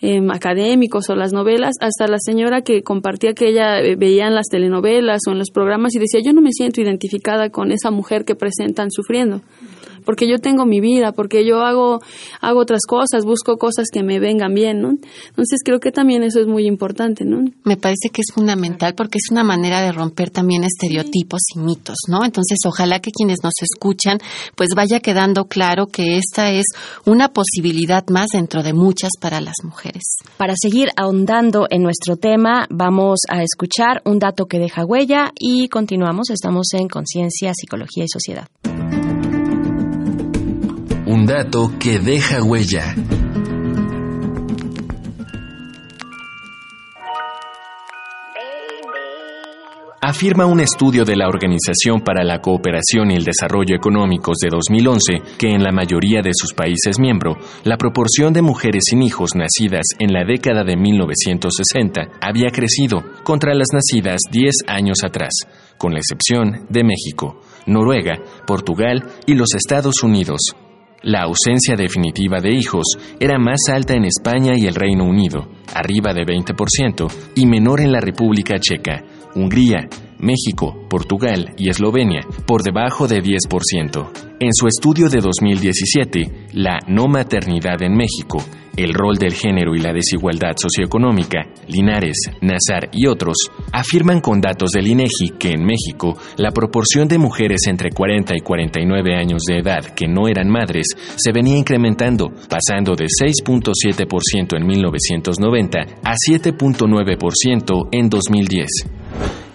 em, 0.00 0.30
académicos 0.30 1.10
o 1.10 1.14
las 1.14 1.32
novelas, 1.32 1.74
hasta 1.80 2.06
la 2.06 2.18
señora 2.18 2.62
que 2.62 2.82
compartía 2.82 3.34
que 3.34 3.48
ella 3.48 3.80
eh, 3.80 3.96
veía 3.96 4.26
en 4.26 4.34
las 4.34 4.46
telenovelas 4.46 5.20
o 5.28 5.32
en 5.32 5.38
los 5.38 5.50
programas 5.50 5.94
y 5.94 5.98
decía, 5.98 6.20
yo 6.24 6.32
no 6.32 6.40
me 6.40 6.52
siento 6.52 6.80
identificada 6.80 7.50
con 7.50 7.72
esa 7.72 7.90
mujer 7.90 8.24
que 8.24 8.34
presentan 8.34 8.90
sufriendo 8.90 9.42
porque 10.06 10.28
yo 10.30 10.38
tengo 10.38 10.64
mi 10.64 10.80
vida, 10.80 11.12
porque 11.12 11.44
yo 11.44 11.60
hago, 11.60 12.00
hago 12.40 12.60
otras 12.60 12.86
cosas, 12.88 13.24
busco 13.24 13.58
cosas 13.58 13.88
que 13.92 14.02
me 14.02 14.20
vengan 14.20 14.54
bien, 14.54 14.80
¿no? 14.80 14.90
Entonces 15.28 15.60
creo 15.64 15.80
que 15.80 15.90
también 15.90 16.22
eso 16.22 16.40
es 16.40 16.46
muy 16.46 16.66
importante, 16.66 17.24
¿no? 17.24 17.44
Me 17.64 17.76
parece 17.76 18.08
que 18.12 18.22
es 18.22 18.32
fundamental 18.32 18.94
porque 18.94 19.18
es 19.18 19.30
una 19.30 19.44
manera 19.44 19.82
de 19.82 19.92
romper 19.92 20.30
también 20.30 20.64
estereotipos 20.64 21.40
y 21.54 21.58
mitos, 21.58 21.96
¿no? 22.08 22.24
Entonces 22.24 22.58
ojalá 22.64 23.00
que 23.00 23.10
quienes 23.10 23.38
nos 23.42 23.54
escuchan 23.60 24.18
pues 24.54 24.70
vaya 24.76 25.00
quedando 25.00 25.46
claro 25.46 25.86
que 25.88 26.16
esta 26.16 26.52
es 26.52 26.66
una 27.04 27.32
posibilidad 27.32 28.06
más 28.08 28.28
dentro 28.32 28.62
de 28.62 28.72
muchas 28.72 29.10
para 29.20 29.40
las 29.40 29.56
mujeres. 29.64 30.04
Para 30.36 30.54
seguir 30.56 30.90
ahondando 30.96 31.66
en 31.68 31.82
nuestro 31.82 32.16
tema, 32.16 32.66
vamos 32.70 33.20
a 33.28 33.42
escuchar 33.42 34.02
un 34.04 34.20
dato 34.20 34.46
que 34.46 34.60
deja 34.60 34.84
huella 34.84 35.32
y 35.36 35.68
continuamos. 35.68 36.30
Estamos 36.30 36.68
en 36.74 36.88
Conciencia, 36.88 37.52
Psicología 37.54 38.04
y 38.04 38.08
Sociedad. 38.08 38.46
Dato 41.26 41.72
que 41.80 41.98
deja 41.98 42.40
huella. 42.40 42.94
Afirma 50.00 50.46
un 50.46 50.60
estudio 50.60 51.04
de 51.04 51.16
la 51.16 51.26
Organización 51.26 52.02
para 52.04 52.22
la 52.22 52.40
Cooperación 52.40 53.10
y 53.10 53.16
el 53.16 53.24
Desarrollo 53.24 53.74
Económicos 53.74 54.36
de 54.38 54.50
2011 54.50 55.22
que 55.36 55.48
en 55.48 55.64
la 55.64 55.72
mayoría 55.72 56.22
de 56.22 56.30
sus 56.32 56.54
países 56.54 57.00
miembros, 57.00 57.38
la 57.64 57.76
proporción 57.76 58.32
de 58.32 58.42
mujeres 58.42 58.84
sin 58.88 59.02
hijos 59.02 59.30
nacidas 59.34 59.86
en 59.98 60.12
la 60.12 60.24
década 60.24 60.62
de 60.62 60.76
1960 60.76 62.02
había 62.20 62.50
crecido 62.50 63.02
contra 63.24 63.52
las 63.52 63.70
nacidas 63.72 64.20
10 64.30 64.54
años 64.68 64.98
atrás, 65.02 65.32
con 65.76 65.92
la 65.92 65.98
excepción 65.98 66.66
de 66.68 66.84
México, 66.84 67.40
Noruega, 67.66 68.22
Portugal 68.46 69.02
y 69.26 69.34
los 69.34 69.54
Estados 69.56 70.04
Unidos. 70.04 70.54
La 71.02 71.22
ausencia 71.22 71.76
definitiva 71.76 72.40
de 72.40 72.54
hijos 72.54 72.84
era 73.20 73.38
más 73.38 73.60
alta 73.72 73.94
en 73.94 74.04
España 74.04 74.52
y 74.56 74.66
el 74.66 74.74
Reino 74.74 75.04
Unido, 75.04 75.48
arriba 75.74 76.12
de 76.12 76.22
20%, 76.24 77.12
y 77.34 77.46
menor 77.46 77.80
en 77.80 77.92
la 77.92 78.00
República 78.00 78.58
Checa, 78.58 79.04
Hungría, 79.34 79.88
México, 80.18 80.86
Portugal 80.88 81.52
y 81.56 81.70
Eslovenia, 81.70 82.22
por 82.46 82.62
debajo 82.62 83.06
de 83.08 83.22
10%. 83.22 84.26
En 84.40 84.50
su 84.52 84.66
estudio 84.66 85.08
de 85.08 85.20
2017, 85.20 86.48
La 86.52 86.78
no 86.86 87.08
maternidad 87.08 87.82
en 87.82 87.96
México, 87.96 88.44
el 88.76 88.92
rol 88.92 89.16
del 89.16 89.32
género 89.32 89.74
y 89.74 89.78
la 89.78 89.92
desigualdad 89.92 90.54
socioeconómica, 90.56 91.46
Linares, 91.68 92.16
Nazar 92.42 92.90
y 92.92 93.06
otros, 93.06 93.36
afirman 93.72 94.20
con 94.20 94.40
datos 94.40 94.70
del 94.72 94.86
INEGI 94.86 95.30
que 95.38 95.52
en 95.52 95.64
México 95.64 96.18
la 96.36 96.50
proporción 96.50 97.08
de 97.08 97.18
mujeres 97.18 97.62
entre 97.66 97.90
40 97.90 98.34
y 98.36 98.40
49 98.40 99.16
años 99.16 99.42
de 99.46 99.58
edad 99.58 99.82
que 99.94 100.06
no 100.06 100.28
eran 100.28 100.50
madres 100.50 100.86
se 101.16 101.32
venía 101.32 101.56
incrementando, 101.56 102.30
pasando 102.48 102.94
de 102.94 103.06
6.7% 103.06 104.56
en 104.56 104.66
1990 104.66 105.78
a 106.04 106.14
7.9% 106.14 107.88
en 107.92 108.10
2010. 108.10 108.95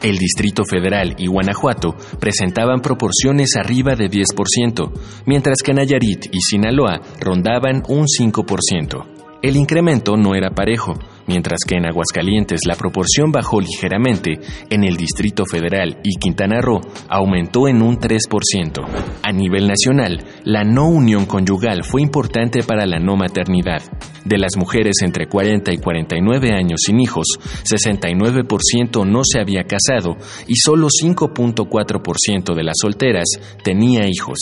El 0.02 0.18
Distrito 0.18 0.64
Federal 0.66 1.14
y 1.18 1.28
Guanajuato 1.28 1.96
presentaban 2.20 2.82
proporciones 2.82 3.56
arriba 3.56 3.96
de 3.96 4.10
10%, 4.10 4.92
mientras 5.28 5.62
que 5.64 5.74
Nayarit 5.74 6.26
y 6.32 6.40
Sinaloa 6.42 7.02
rondaban 7.20 7.84
un 7.88 8.06
5%. 8.08 9.06
El 9.44 9.58
incremento 9.58 10.18
no 10.18 10.34
era 10.34 10.52
parejo, 10.52 10.98
mientras 11.28 11.60
que 11.68 11.76
en 11.76 11.86
Aguascalientes 11.86 12.62
la 12.68 12.76
proporción 12.76 13.32
bajó 13.32 13.60
ligeramente, 13.60 14.40
en 14.70 14.84
el 14.84 14.98
Distrito 14.98 15.44
Federal 15.46 16.00
y 16.04 16.18
Quintana 16.20 16.62
Roo 16.62 16.82
aumentó 17.10 17.68
en 17.68 17.82
un 17.82 17.98
3%. 17.98 18.86
A 19.24 19.32
nivel 19.32 19.68
nacional, 19.68 20.24
la 20.44 20.64
no 20.64 20.88
unión 20.88 21.26
conyugal 21.26 21.84
fue 21.84 22.02
importante 22.02 22.64
para 22.64 22.86
la 22.86 23.00
no 23.00 23.16
maternidad. 23.16 23.82
De 24.26 24.38
las 24.38 24.56
mujeres 24.58 24.98
entre 25.02 25.28
40 25.28 25.74
y 25.74 25.78
49 25.78 26.52
años 26.54 26.82
sin 26.86 27.00
hijos, 27.00 27.26
69% 27.64 29.06
no 29.06 29.22
se 29.24 29.40
había 29.40 29.64
casado 29.64 30.18
y 30.48 30.56
solo 30.56 30.88
5.4% 30.88 32.56
de 32.56 32.64
las 32.64 32.76
solteras 32.80 33.28
tenía 33.64 34.08
hijos. 34.08 34.38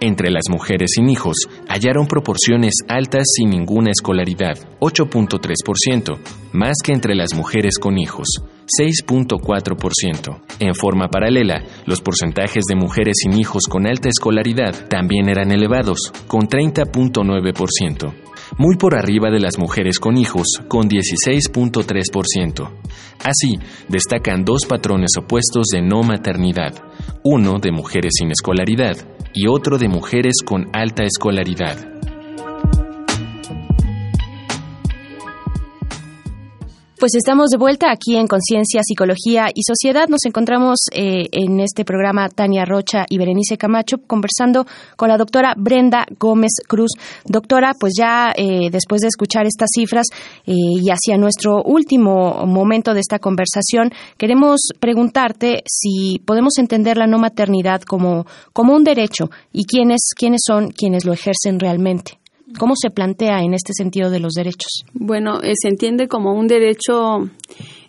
Entre 0.00 0.30
las 0.30 0.44
mujeres 0.50 0.90
sin 0.94 1.08
hijos, 1.08 1.36
hallaron 1.68 2.06
proporciones 2.06 2.74
altas 2.86 3.24
sin 3.34 3.48
ninguna 3.48 3.90
escolaridad, 3.90 4.58
8.3%, 4.80 6.18
más 6.52 6.76
que 6.84 6.92
entre 6.92 7.14
las 7.14 7.34
mujeres 7.34 7.78
con 7.78 7.98
hijos, 7.98 8.26
6.4%. 8.66 10.40
En 10.58 10.74
forma 10.74 11.08
paralela, 11.08 11.62
los 11.86 12.00
porcentajes 12.00 12.64
de 12.68 12.76
mujeres 12.76 13.16
sin 13.22 13.38
hijos 13.38 13.64
con 13.68 13.86
alta 13.86 14.08
escolaridad 14.08 14.88
también 14.88 15.28
eran 15.28 15.52
elevados, 15.52 16.12
con 16.26 16.48
30.9%, 16.48 18.14
muy 18.58 18.76
por 18.76 18.94
arriba 18.94 19.30
de 19.30 19.40
las 19.40 19.58
mujeres 19.58 19.98
con 19.98 20.16
hijos, 20.16 20.46
con 20.68 20.88
16.3%. 20.88 22.70
Así, 23.24 23.58
destacan 23.88 24.44
dos 24.44 24.66
patrones 24.68 25.10
opuestos 25.18 25.66
de 25.72 25.82
no 25.82 26.02
maternidad, 26.02 26.74
uno 27.22 27.58
de 27.58 27.72
mujeres 27.72 28.12
sin 28.18 28.30
escolaridad 28.30 28.96
y 29.32 29.48
otro 29.48 29.78
de 29.78 29.88
mujeres 29.88 30.36
con 30.44 30.68
alta 30.72 31.04
escolaridad. 31.04 31.95
Pues 36.98 37.14
estamos 37.14 37.50
de 37.50 37.58
vuelta 37.58 37.90
aquí 37.90 38.16
en 38.16 38.26
Conciencia, 38.26 38.80
Psicología 38.82 39.48
y 39.54 39.64
Sociedad. 39.64 40.08
Nos 40.08 40.24
encontramos 40.24 40.78
eh, 40.92 41.28
en 41.30 41.60
este 41.60 41.84
programa 41.84 42.30
Tania 42.30 42.64
Rocha 42.64 43.04
y 43.10 43.18
Berenice 43.18 43.58
Camacho 43.58 43.98
conversando 44.06 44.66
con 44.96 45.10
la 45.10 45.18
doctora 45.18 45.52
Brenda 45.58 46.06
Gómez 46.18 46.52
Cruz. 46.66 46.92
Doctora, 47.26 47.74
pues 47.78 47.92
ya 47.98 48.32
eh, 48.34 48.70
después 48.72 49.02
de 49.02 49.08
escuchar 49.08 49.44
estas 49.44 49.68
cifras 49.74 50.06
eh, 50.46 50.54
y 50.54 50.88
hacia 50.88 51.18
nuestro 51.18 51.62
último 51.62 52.46
momento 52.46 52.94
de 52.94 53.00
esta 53.00 53.18
conversación, 53.18 53.90
queremos 54.16 54.60
preguntarte 54.80 55.64
si 55.66 56.22
podemos 56.24 56.56
entender 56.56 56.96
la 56.96 57.06
no 57.06 57.18
maternidad 57.18 57.82
como, 57.82 58.24
como 58.54 58.74
un 58.74 58.84
derecho 58.84 59.28
y 59.52 59.66
quiénes, 59.66 60.12
quiénes 60.16 60.40
son 60.46 60.70
quienes 60.70 61.04
lo 61.04 61.12
ejercen 61.12 61.60
realmente. 61.60 62.18
¿Cómo 62.58 62.74
se 62.76 62.90
plantea 62.90 63.40
en 63.40 63.54
este 63.54 63.72
sentido 63.74 64.10
de 64.10 64.20
los 64.20 64.32
derechos? 64.34 64.84
Bueno, 64.92 65.42
eh, 65.42 65.52
se 65.54 65.68
entiende 65.68 66.08
como 66.08 66.32
un 66.32 66.46
derecho 66.46 67.24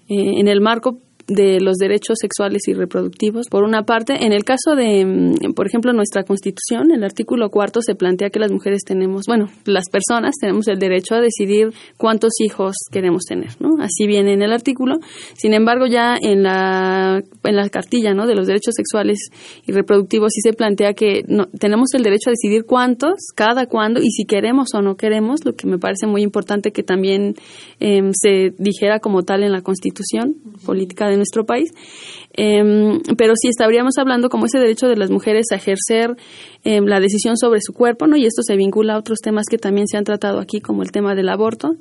eh, 0.09 0.39
en 0.39 0.47
el 0.47 0.61
marco 0.61 0.99
de 1.27 1.59
los 1.59 1.75
derechos 1.77 2.17
sexuales 2.21 2.67
y 2.67 2.73
reproductivos. 2.73 3.47
Por 3.49 3.63
una 3.63 3.83
parte, 3.83 4.25
en 4.25 4.31
el 4.31 4.45
caso 4.45 4.75
de, 4.75 5.05
mm, 5.05 5.53
por 5.53 5.67
ejemplo, 5.67 5.91
nuestra 5.91 6.23
Constitución, 6.23 6.91
el 6.91 7.03
artículo 7.03 7.49
cuarto 7.49 7.81
se 7.81 7.95
plantea 7.95 8.29
que 8.29 8.39
las 8.39 8.51
mujeres 8.51 8.83
tenemos, 8.85 9.23
bueno, 9.27 9.49
las 9.65 9.89
personas 9.89 10.35
tenemos 10.39 10.67
el 10.69 10.79
derecho 10.79 11.15
a 11.15 11.21
decidir 11.21 11.73
cuántos 11.97 12.31
hijos 12.39 12.75
queremos 12.91 13.23
tener, 13.23 13.49
¿no? 13.59 13.81
Así 13.81 14.07
viene 14.07 14.33
en 14.33 14.41
el 14.41 14.53
artículo. 14.53 14.95
Sin 15.35 15.53
embargo, 15.53 15.85
ya 15.85 16.17
en 16.21 16.43
la, 16.43 17.21
en 17.43 17.55
la 17.55 17.69
cartilla, 17.69 18.13
¿no? 18.13 18.25
De 18.25 18.35
los 18.35 18.47
derechos 18.47 18.73
sexuales 18.75 19.19
y 19.65 19.73
reproductivos 19.73 20.31
sí 20.33 20.41
se 20.41 20.53
plantea 20.53 20.93
que 20.93 21.23
no, 21.27 21.47
tenemos 21.47 21.93
el 21.93 22.03
derecho 22.03 22.29
a 22.29 22.31
decidir 22.31 22.65
cuántos, 22.65 23.15
cada 23.35 23.65
cuándo 23.65 24.01
y 24.01 24.11
si 24.11 24.25
queremos 24.25 24.73
o 24.73 24.81
no 24.81 24.95
queremos, 24.95 25.43
lo 25.43 25.55
que 25.55 25.67
me 25.67 25.77
parece 25.77 26.07
muy 26.07 26.21
importante 26.21 26.71
que 26.71 26.83
también 26.83 27.35
em, 27.79 28.11
se 28.13 28.53
dijera 28.57 28.99
como 28.99 29.23
tal 29.23 29.43
en 29.43 29.51
la 29.51 29.61
Constitución 29.61 30.35
política 30.65 31.09
de 31.09 31.16
nuestro 31.17 31.45
país. 31.45 31.71
Em, 32.33 33.01
pero 33.17 33.33
sí 33.35 33.47
estaríamos 33.47 33.97
hablando 33.97 34.29
como 34.29 34.45
ese 34.45 34.59
derecho 34.59 34.87
de 34.87 34.95
las 34.95 35.09
mujeres 35.09 35.47
a 35.51 35.55
ejercer 35.55 36.15
em, 36.63 36.85
la 36.85 36.99
decisión 36.99 37.37
sobre 37.37 37.61
su 37.61 37.73
cuerpo, 37.73 38.07
¿no? 38.07 38.15
Y 38.17 38.25
esto 38.25 38.41
se 38.43 38.55
vincula 38.55 38.93
a 38.93 38.99
otros 38.99 39.19
temas 39.19 39.45
que 39.49 39.57
también 39.57 39.87
se 39.87 39.97
han 39.97 40.03
tratado 40.03 40.39
aquí, 40.39 40.61
como 40.61 40.83
el 40.83 40.91
tema 40.91 41.15
del 41.15 41.29
aborto, 41.29 41.75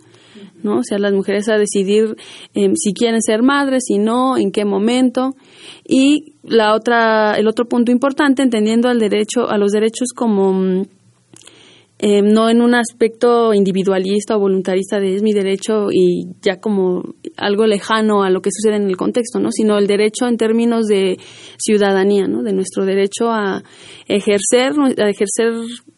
¿no? 0.63 0.79
O 0.79 0.83
sea, 0.83 0.99
las 0.99 1.13
mujeres 1.13 1.49
a 1.49 1.59
decidir 1.59 2.17
em, 2.55 2.75
si 2.75 2.93
quieren 2.93 3.23
ser 3.23 3.43
madres, 3.43 3.85
si 3.87 3.99
no, 3.99 4.37
en 4.37 4.51
qué 4.51 4.65
momento. 4.65 5.37
Y 5.87 6.35
la 6.43 6.75
otra, 6.75 7.35
el 7.37 7.49
otro 7.49 7.67
punto 7.67 7.93
importante, 7.93 8.43
entendiendo 8.43 8.89
al 8.89 8.99
derecho, 8.99 9.49
a 9.49 9.59
los 9.59 9.73
derechos 9.73 10.09
como 10.15 10.53
mm, 10.53 10.83
eh, 11.99 12.21
no 12.21 12.51
en 12.51 12.61
un 12.61 12.75
aspecto 12.75 13.55
individualista 13.55 14.37
o 14.37 14.41
voluntarista 14.41 15.01
de 15.01 15.15
es 15.15 15.23
mi 15.23 15.33
derecho 15.33 15.87
y 15.91 16.27
ya 16.43 16.61
como 16.61 17.15
algo 17.39 17.67
lejano 17.67 18.23
a 18.23 18.29
lo 18.29 18.43
que 18.43 18.51
sucede 18.53 18.77
en 18.77 18.89
el 18.89 18.99
contexto, 18.99 19.41
¿no? 19.41 19.51
sino 19.51 19.79
el 19.79 19.87
derecho 19.87 20.27
en 20.27 20.37
términos 20.37 20.87
de 20.87 21.17
ciudadanía, 21.57 22.29
¿no? 22.29 22.43
de 22.43 22.53
nuestro 22.53 22.85
derecho 22.85 23.31
a 23.31 23.63
ejercer, 24.09 24.73
a 24.99 25.09
ejercer 25.09 25.55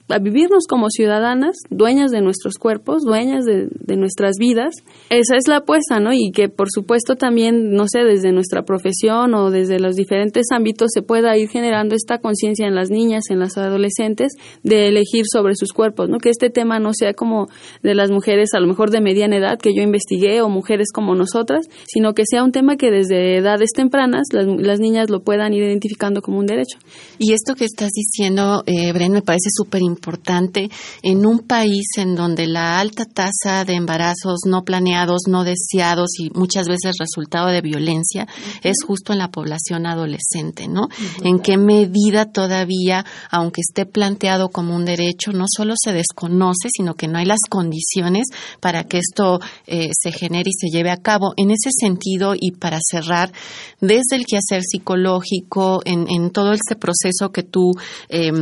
a 0.09 0.19
vivirnos 0.19 0.67
como 0.67 0.89
ciudadanas, 0.89 1.57
dueñas 1.71 2.11
de 2.11 2.23
nuestros 2.23 2.55
cuerpos, 2.55 3.03
dueñas 3.03 3.45
de, 3.45 3.69
nuestras 3.97 4.37
vidas. 4.39 4.75
Esa 5.11 5.37
es 5.37 5.49
la 5.49 5.59
apuesta, 5.59 5.99
¿no? 5.99 6.13
Y 6.13 6.31
que 6.33 6.49
por 6.49 6.69
supuesto 6.71 7.17
también, 7.17 7.73
no 7.73 7.87
sé, 7.89 8.05
desde 8.05 8.33
nuestra 8.33 8.63
profesión 8.63 9.35
o 9.35 9.51
desde 9.51 9.81
los 9.81 9.97
diferentes 9.97 10.47
ámbitos 10.51 10.91
se 10.95 11.03
pueda 11.03 11.37
ir 11.37 11.49
generando 11.49 11.95
esta 11.95 12.19
conciencia 12.19 12.67
en 12.67 12.75
las 12.75 12.91
niñas, 12.91 13.25
en 13.31 13.41
las 13.41 13.59
adolescentes, 13.59 14.33
de 14.63 14.89
elegir 14.89 15.25
sobre 15.31 15.55
sus 15.57 15.73
cuerpos, 15.73 16.09
¿no? 16.09 16.19
Que 16.19 16.31
este 16.31 16.49
tema 16.49 16.79
no 16.79 16.93
sea 16.95 17.13
como 17.13 17.49
de 17.83 17.95
las 17.95 18.11
mujeres 18.11 18.55
a 18.55 18.61
lo 18.61 18.67
mejor 18.67 18.91
de 18.91 19.01
mediana 19.01 19.37
edad 19.37 19.59
que 19.59 19.75
yo 19.75 19.83
investigué 19.83 20.41
o 20.43 20.49
mujeres 20.49 20.89
como 20.93 21.15
nosotras, 21.15 21.67
sino 21.87 22.15
que 22.15 22.23
sea 22.25 22.45
un 22.45 22.53
tema 22.53 22.77
que 22.77 22.91
desde 22.91 23.37
edades 23.37 23.71
tempranas 23.75 24.29
las, 24.33 24.47
las 24.47 24.81
niñas 24.81 25.11
lo 25.11 25.21
puedan 25.21 25.53
ir 25.55 25.65
identificando 25.65 26.23
como 26.23 26.39
un 26.39 26.47
derecho. 26.47 26.79
Y 27.19 27.33
esto 27.33 27.55
que 27.55 27.65
estás 27.65 27.91
diciendo, 27.91 28.63
eh, 28.67 28.93
Bren, 28.93 29.13
me 29.13 29.23
parece 29.23 29.49
súper 29.51 29.83
importante 29.83 29.98
en 31.03 31.27
un 31.27 31.41
país 31.41 31.87
en 31.97 32.15
donde 32.15 32.47
la 32.47 32.79
alta 32.81 33.05
tasa 33.05 33.65
de 33.65 33.75
embarazos 33.75 34.41
no 34.47 34.63
planeados, 34.65 35.23
no 35.29 35.45
deseados 35.45 36.19
y 36.19 36.31
muchas 36.31 36.69
veces 36.69 36.97
resultado 36.99 37.49
de 37.49 37.61
violencia 37.61 38.27
es 38.63 38.77
justo 38.87 39.13
en 39.13 39.19
la 39.19 39.31
población 39.31 39.87
adolescente, 39.87 40.69
¿no? 40.69 40.89
En 41.23 41.41
qué 41.41 41.57
medida 41.57 42.27
todavía, 42.27 43.05
aunque 43.31 43.61
esté 43.61 43.87
planteado 43.87 44.49
como 44.49 44.75
un 44.75 44.85
derecho, 44.85 45.33
no 45.33 45.45
solo 45.49 45.75
se 45.77 45.93
desconoce, 45.93 46.69
sino 46.75 46.95
que 46.95 47.09
no 47.09 47.19
hay 47.19 47.27
las 47.27 47.41
condiciones 47.49 48.27
para 48.61 48.85
que 48.85 48.99
esto 48.99 49.41
eh, 49.67 49.91
se 49.93 50.13
genere 50.13 50.51
y 50.51 50.59
se 50.59 50.75
lleve 50.75 50.91
a 50.91 50.97
cabo. 50.97 51.33
En 51.37 51.51
ese 51.51 51.71
sentido, 51.79 52.35
y 52.39 52.53
para 52.53 52.79
cerrar, 52.83 53.33
desde 53.81 54.17
el 54.17 54.27
quehacer 54.27 54.63
psicológico, 54.63 55.81
en, 55.85 56.07
en 56.09 56.31
todo 56.31 56.53
este 56.53 56.77
proceso 56.77 57.31
que 57.33 57.43
tú 57.43 57.73
eh, 58.09 58.33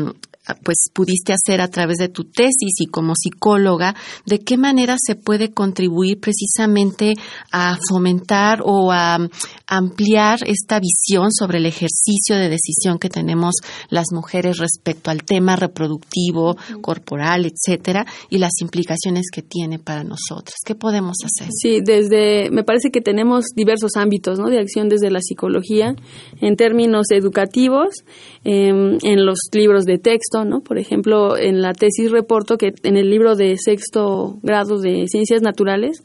pues 0.55 0.91
pudiste 0.93 1.33
hacer 1.33 1.61
a 1.61 1.69
través 1.69 1.99
de 1.99 2.09
tu 2.09 2.25
tesis 2.25 2.75
y 2.79 2.87
como 2.87 3.15
psicóloga, 3.15 3.95
de 4.27 4.41
qué 4.41 4.57
manera 4.57 4.97
se 4.99 5.17
puede 5.17 5.53
contribuir 5.53 6.21
precisamente 6.21 7.15
a 7.51 7.77
fomentar 7.89 8.61
o 8.65 8.93
a 8.93 9.19
ampliar 9.67 10.39
esta 10.47 10.81
visión 10.81 11.33
sobre 11.33 11.59
el 11.59 11.67
ejercicio 11.67 12.37
de 12.37 12.49
decisión 12.49 12.99
que 12.99 13.09
tenemos 13.09 13.55
las 13.89 14.07
mujeres 14.13 14.59
respecto 14.59 15.11
al 15.11 15.25
tema 15.25 15.57
reproductivo, 15.57 16.57
corporal, 16.81 17.47
etcétera, 17.47 18.07
y 18.31 18.39
las 18.39 18.53
implicaciones 18.61 19.27
que 19.33 19.43
tiene 19.43 19.79
para 19.79 20.05
nosotras. 20.05 20.57
¿Qué 20.65 20.75
podemos 20.75 21.17
hacer? 21.25 21.49
Sí, 21.51 21.81
desde 21.83 22.51
me 22.51 22.63
parece 22.63 22.91
que 22.91 23.01
tenemos 23.01 23.47
diversos 23.55 23.93
ámbitos, 23.97 24.39
¿no? 24.39 24.49
de 24.49 24.61
acción 24.61 24.89
desde 24.89 25.11
la 25.11 25.21
psicología 25.21 25.95
en 26.41 26.57
términos 26.57 27.11
educativos, 27.11 28.05
eh, 28.45 28.69
en 28.69 29.27
los 29.27 29.39
libros 29.53 29.85
de 29.85 29.99
texto 29.99 30.36
¿no? 30.45 30.61
Por 30.61 30.79
ejemplo, 30.79 31.37
en 31.37 31.63
la 31.63 31.73
tesis 31.73 32.11
reporto 32.11 32.57
que 32.57 32.73
en 32.83 32.97
el 32.97 33.11
libro 33.11 33.35
de 33.35 33.57
sexto 33.59 34.39
grado 34.43 34.79
de 34.79 35.07
ciencias 35.09 35.43
naturales, 35.43 36.03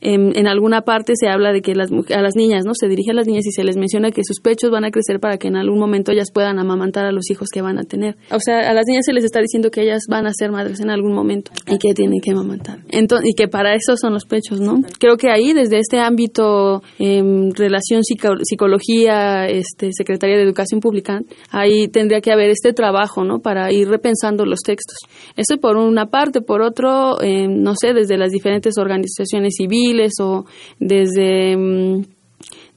en, 0.00 0.36
en, 0.36 0.46
alguna 0.46 0.82
parte 0.82 1.14
se 1.16 1.28
habla 1.28 1.52
de 1.52 1.62
que 1.62 1.74
las, 1.74 1.90
a 1.90 2.20
las 2.20 2.34
niñas, 2.36 2.64
¿no? 2.64 2.72
Se 2.74 2.88
dirige 2.88 3.12
a 3.12 3.14
las 3.14 3.26
niñas 3.26 3.46
y 3.46 3.52
se 3.52 3.64
les 3.64 3.76
menciona 3.76 4.10
que 4.10 4.22
sus 4.24 4.40
pechos 4.40 4.70
van 4.70 4.84
a 4.84 4.90
crecer 4.90 5.20
para 5.20 5.38
que 5.38 5.48
en 5.48 5.56
algún 5.56 5.78
momento 5.78 6.12
ellas 6.12 6.30
puedan 6.32 6.58
amamantar 6.58 7.06
a 7.06 7.12
los 7.12 7.30
hijos 7.30 7.48
que 7.52 7.62
van 7.62 7.78
a 7.78 7.84
tener. 7.84 8.16
O 8.30 8.40
sea, 8.40 8.70
a 8.70 8.74
las 8.74 8.86
niñas 8.86 9.04
se 9.06 9.12
les 9.12 9.24
está 9.24 9.40
diciendo 9.40 9.70
que 9.70 9.82
ellas 9.82 10.02
van 10.08 10.26
a 10.26 10.32
ser 10.32 10.50
madres 10.50 10.80
en 10.80 10.90
algún 10.90 11.14
momento 11.14 11.50
y 11.66 11.78
que 11.78 11.94
tienen 11.94 12.20
que 12.20 12.32
amamantar. 12.32 12.80
Entonces, 12.88 13.30
y 13.30 13.34
que 13.34 13.48
para 13.48 13.74
eso 13.74 13.96
son 13.96 14.12
los 14.12 14.24
pechos, 14.24 14.60
¿no? 14.60 14.80
Creo 14.98 15.16
que 15.16 15.30
ahí, 15.30 15.52
desde 15.52 15.78
este 15.78 15.98
ámbito, 15.98 16.82
eh, 16.98 17.22
relación 17.54 18.02
psicología, 18.04 19.46
este, 19.46 19.90
Secretaría 19.92 20.36
de 20.36 20.42
Educación 20.42 20.80
Pública, 20.80 21.20
ahí 21.50 21.88
tendría 21.88 22.20
que 22.20 22.32
haber 22.32 22.50
este 22.50 22.72
trabajo, 22.72 23.24
¿no? 23.24 23.40
Para 23.40 23.71
ir 23.74 23.88
repensando 23.88 24.44
los 24.44 24.60
textos. 24.60 24.96
Eso 25.36 25.58
por 25.58 25.76
una 25.76 26.06
parte. 26.06 26.40
Por 26.40 26.62
otro, 26.62 27.20
eh, 27.20 27.46
no 27.48 27.74
sé, 27.74 27.92
desde 27.92 28.18
las 28.18 28.30
diferentes 28.30 28.78
organizaciones 28.78 29.54
civiles 29.56 30.12
o 30.20 30.44
desde... 30.78 31.56
Mm, 31.56 32.02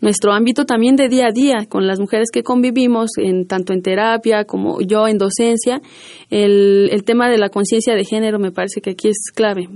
nuestro 0.01 0.33
ámbito 0.33 0.65
también 0.65 0.95
de 0.95 1.07
día 1.07 1.27
a 1.27 1.31
día 1.31 1.65
con 1.67 1.87
las 1.87 1.99
mujeres 1.99 2.29
que 2.31 2.43
convivimos, 2.43 3.11
en, 3.17 3.47
tanto 3.47 3.73
en 3.73 3.81
terapia 3.81 4.43
como 4.43 4.79
yo 4.81 5.07
en 5.07 5.17
docencia, 5.17 5.81
el, 6.29 6.89
el 6.91 7.03
tema 7.03 7.29
de 7.29 7.37
la 7.37 7.49
conciencia 7.49 7.95
de 7.95 8.03
género 8.03 8.37
me 8.37 8.51
parece 8.51 8.81
que 8.81 8.91
aquí 8.91 9.07
es 9.07 9.31
clave. 9.33 9.67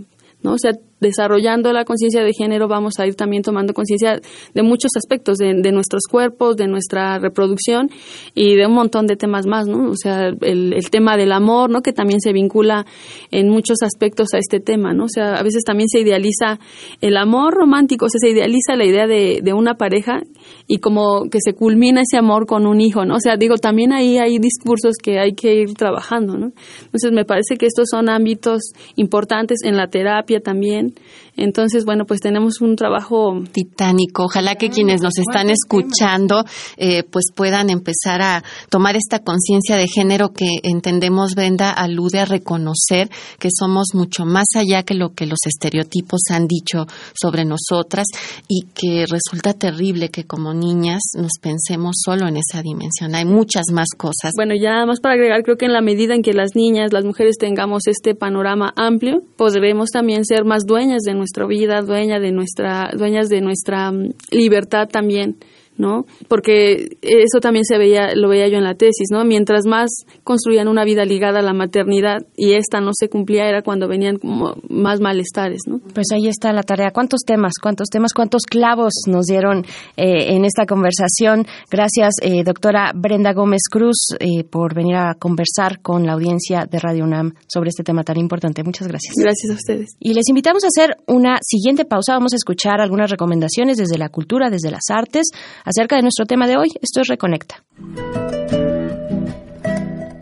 ¿no? 0.44 0.54
O 0.54 0.58
sea, 0.58 0.74
desarrollando 1.00 1.72
la 1.74 1.86
conciencia 1.86 2.24
de 2.24 2.34
género 2.34 2.68
vamos 2.68 3.00
a 3.00 3.08
ir 3.08 3.16
también 3.16 3.44
tomando 3.44 3.74
conciencia 3.74 4.20
de 4.54 4.64
muchos 4.64 4.92
aspectos 4.96 5.38
de, 5.38 5.72
nuestros 5.72 6.04
cuerpos, 6.10 6.56
de 6.58 6.68
nuestra 6.68 7.20
reproducción 7.20 7.90
y 8.34 8.56
de 8.56 8.66
un 8.66 8.74
montón 8.74 9.08
de 9.08 9.16
temas 9.16 9.46
más, 9.46 9.68
¿no? 9.68 9.90
O 9.90 9.96
sea, 9.96 10.28
el, 10.28 10.74
el, 10.74 10.90
tema 10.90 11.18
del 11.18 11.32
amor, 11.32 11.70
¿no? 11.70 11.82
Que 11.82 11.94
también 11.94 12.20
se 12.20 12.34
vincula 12.34 12.86
en 13.32 13.50
muchos 13.50 13.78
aspectos 13.82 14.34
a 14.34 14.38
este 14.40 14.60
tema, 14.60 14.94
¿no? 14.94 15.06
O 15.06 15.10
sea, 15.10 15.36
a 15.36 15.44
veces 15.44 15.64
también 15.64 15.88
se 15.90 16.00
idealiza 16.00 16.60
el 17.02 17.18
amor 17.18 17.54
romántico, 17.54 18.06
o 18.06 18.10
sea, 18.10 18.20
se 18.20 18.30
idealiza 18.30 18.76
la 18.76 18.86
idea 18.86 19.08
de, 19.08 19.40
de 19.44 19.54
una 19.54 19.76
pareja 19.76 20.22
y 20.68 20.80
como 20.80 21.30
que 21.30 21.40
se 21.44 21.54
culmina 21.54 22.02
ese 22.02 22.18
amor 22.18 22.46
con 22.46 22.66
un 22.66 22.82
hijo, 22.82 23.06
¿no? 23.06 23.16
O 23.16 23.20
sea, 23.20 23.38
digo, 23.38 23.56
también 23.56 23.94
ahí 23.94 24.18
hay 24.18 24.40
discursos 24.40 24.96
que 25.02 25.20
hay 25.20 25.34
que 25.34 25.54
ir 25.56 25.74
trabajando, 25.76 26.38
¿no? 26.38 26.52
Entonces, 26.84 27.12
me 27.12 27.26
parece 27.26 27.56
que 27.58 27.66
estos 27.66 27.90
son 27.90 28.10
ámbitos 28.10 28.74
importantes 28.96 29.60
en 29.64 29.78
la 29.78 29.88
terapia 29.88 30.40
también 30.42 30.89
entonces, 31.38 31.86
bueno, 31.86 32.06
pues 32.06 32.20
tenemos 32.20 32.62
un 32.62 32.76
trabajo 32.76 33.42
titánico. 33.52 34.26
Ojalá 34.26 34.56
que 34.56 34.70
quienes 34.70 35.02
nos 35.02 35.18
están 35.18 35.50
escuchando 35.50 36.44
eh, 36.78 37.04
pues 37.04 37.26
puedan 37.34 37.70
empezar 37.70 38.22
a 38.22 38.44
tomar 38.70 38.96
esta 38.96 39.20
conciencia 39.20 39.78
de 39.78 39.88
género 39.88 40.30
que 40.34 40.48
entendemos, 40.64 41.36
Brenda, 41.36 41.72
alude 41.72 42.20
a 42.20 42.26
reconocer 42.26 43.10
que 43.40 43.50
somos 43.58 43.88
mucho 43.94 44.26
más 44.26 44.48
allá 44.56 44.84
que 44.84 44.96
lo 44.96 45.14
que 45.14 45.26
los 45.26 45.40
estereotipos 45.46 46.22
han 46.30 46.48
dicho 46.48 46.86
sobre 47.14 47.46
nosotras 47.46 48.08
y 48.48 48.68
que 48.74 49.06
resulta 49.08 49.54
terrible 49.54 50.10
que 50.10 50.26
como 50.26 50.54
niñas 50.54 51.02
nos 51.16 51.34
pensemos 51.42 51.98
solo 52.04 52.28
en 52.28 52.38
esa 52.38 52.62
dimensión. 52.62 53.16
Hay 53.16 53.26
muchas 53.26 53.66
más 53.72 53.88
cosas. 53.98 54.34
Bueno, 54.36 54.56
ya 54.56 54.86
más 54.86 55.00
para 55.00 55.14
agregar, 55.14 55.44
creo 55.44 55.58
que 55.58 55.66
en 55.66 55.74
la 55.74 55.82
medida 55.82 56.16
en 56.16 56.22
que 56.22 56.34
las 56.34 56.56
niñas, 56.56 56.92
las 56.92 57.06
mujeres 57.06 57.38
tengamos 57.38 57.88
este 57.88 58.14
panorama 58.14 58.74
amplio, 58.76 59.22
podremos 59.38 59.90
también 59.92 60.26
ser 60.26 60.44
más 60.44 60.64
dueñas 60.66 60.79
de 60.80 61.14
nuestra 61.14 61.46
vida, 61.46 61.82
dueña 61.82 62.20
de 62.20 62.32
nuestra, 62.32 62.92
dueñas 62.96 63.28
de 63.30 63.42
nuestra 63.42 63.92
mm, 63.92 64.14
libertad 64.32 64.88
también. 64.88 65.38
¿No? 65.80 66.06
Porque 66.28 66.98
eso 67.02 67.40
también 67.42 67.64
se 67.66 67.78
veía, 67.78 68.14
lo 68.14 68.30
veía 68.30 68.50
yo 68.50 68.58
en 68.58 68.66
la 68.66 68.76
tesis, 68.76 69.08
¿no? 69.12 69.24
Mientras 69.24 69.66
más 69.66 69.90
construían 70.24 70.68
una 70.68 70.84
vida 70.84 71.06
ligada 71.06 71.40
a 71.40 71.42
la 71.42 71.54
maternidad 71.54 72.18
y 72.36 72.54
esta 72.54 72.82
no 72.82 72.92
se 72.94 73.10
cumplía, 73.10 73.48
era 73.48 73.62
cuando 73.64 73.88
venían 73.88 74.18
como 74.18 74.56
más 74.70 75.00
malestares, 75.00 75.62
¿no? 75.68 75.80
Pues 75.94 76.08
ahí 76.14 76.28
está 76.28 76.52
la 76.52 76.64
tarea. 76.64 76.92
¿Cuántos 76.92 77.22
temas, 77.26 77.54
cuántos 77.62 77.88
temas, 77.88 78.14
cuántos 78.14 78.44
clavos 78.44 78.92
nos 79.08 79.26
dieron 79.26 79.66
eh, 79.96 80.36
en 80.36 80.44
esta 80.44 80.66
conversación? 80.66 81.48
Gracias, 81.72 82.16
eh, 82.22 82.44
doctora 82.44 82.92
Brenda 82.94 83.32
Gómez 83.32 83.62
Cruz, 83.72 84.10
eh, 84.20 84.44
por 84.44 84.76
venir 84.76 84.98
a 84.98 85.16
conversar 85.18 85.80
con 85.82 86.06
la 86.06 86.14
audiencia 86.14 86.66
de 86.70 86.78
Radio 86.78 87.06
UNAM 87.06 87.34
sobre 87.48 87.70
este 87.70 87.84
tema 87.84 88.04
tan 88.04 88.18
importante. 88.18 88.64
Muchas 88.64 88.90
gracias. 88.90 89.14
Gracias 89.18 89.52
a 89.52 89.56
ustedes. 89.56 89.96
Y 90.00 90.14
les 90.14 90.28
invitamos 90.28 90.66
a 90.66 90.68
hacer 90.68 90.98
una 91.08 91.38
siguiente 91.42 91.86
pausa. 91.86 92.16
Vamos 92.16 92.34
a 92.34 92.36
escuchar 92.36 92.82
algunas 92.82 93.10
recomendaciones 93.10 93.78
desde 93.78 93.98
la 93.98 94.10
cultura, 94.10 94.50
desde 94.50 94.72
las 94.72 94.90
artes 94.90 95.30
acerca 95.70 95.96
de 95.98 96.02
nuestro 96.02 96.26
tema 96.26 96.48
de 96.48 96.58
hoy. 96.58 96.70
Esto 96.82 97.02
es 97.02 97.08
Reconecta. 97.08 97.64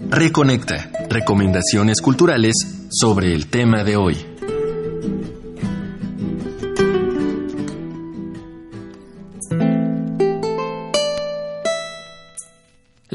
Reconecta. 0.10 0.91
Recomendaciones 1.10 2.01
culturales 2.01 2.55
sobre 2.89 3.33
el 3.33 3.47
tema 3.47 3.83
de 3.83 3.95
hoy. 3.95 4.37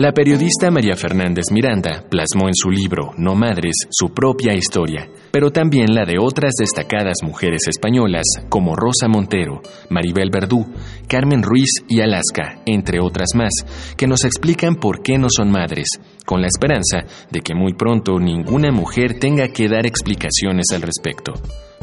La 0.03 0.11
periodista 0.11 0.69
María 0.73 0.97
Fernández 0.97 1.45
Miranda 1.53 2.03
plasmó 2.11 2.49
en 2.49 2.57
su 2.57 2.71
libro 2.71 3.13
No 3.19 3.37
Madres 3.37 3.87
su 3.89 4.13
propia 4.13 4.53
historia, 4.53 5.09
pero 5.31 5.53
también 5.53 5.95
la 5.95 6.05
de 6.05 6.17
otras 6.19 6.55
destacadas 6.59 7.19
mujeres 7.23 7.69
españolas 7.69 8.25
como 8.49 8.75
Rosa 8.75 9.07
Montero, 9.07 9.63
Maribel 9.91 10.31
Verdú, 10.33 10.67
Carmen 11.07 11.45
Ruiz 11.45 11.85
y 11.89 12.01
Alaska, 12.01 12.63
entre 12.67 12.99
otras 12.99 13.29
más, 13.37 13.53
que 13.97 14.09
nos 14.09 14.25
explican 14.25 14.75
por 14.75 15.05
qué 15.05 15.19
no 15.19 15.29
son 15.31 15.53
madres, 15.53 15.87
con 16.27 16.41
la 16.41 16.49
esperanza 16.49 17.05
de 17.31 17.41
que 17.41 17.55
muy 17.55 17.75
pronto 17.75 18.19
ninguna 18.19 18.73
mujer 18.73 19.21
tenga 19.21 19.47
que 19.51 19.69
dar 19.69 19.87
explicaciones 19.87 20.67
al 20.75 20.83
respecto 20.83 21.35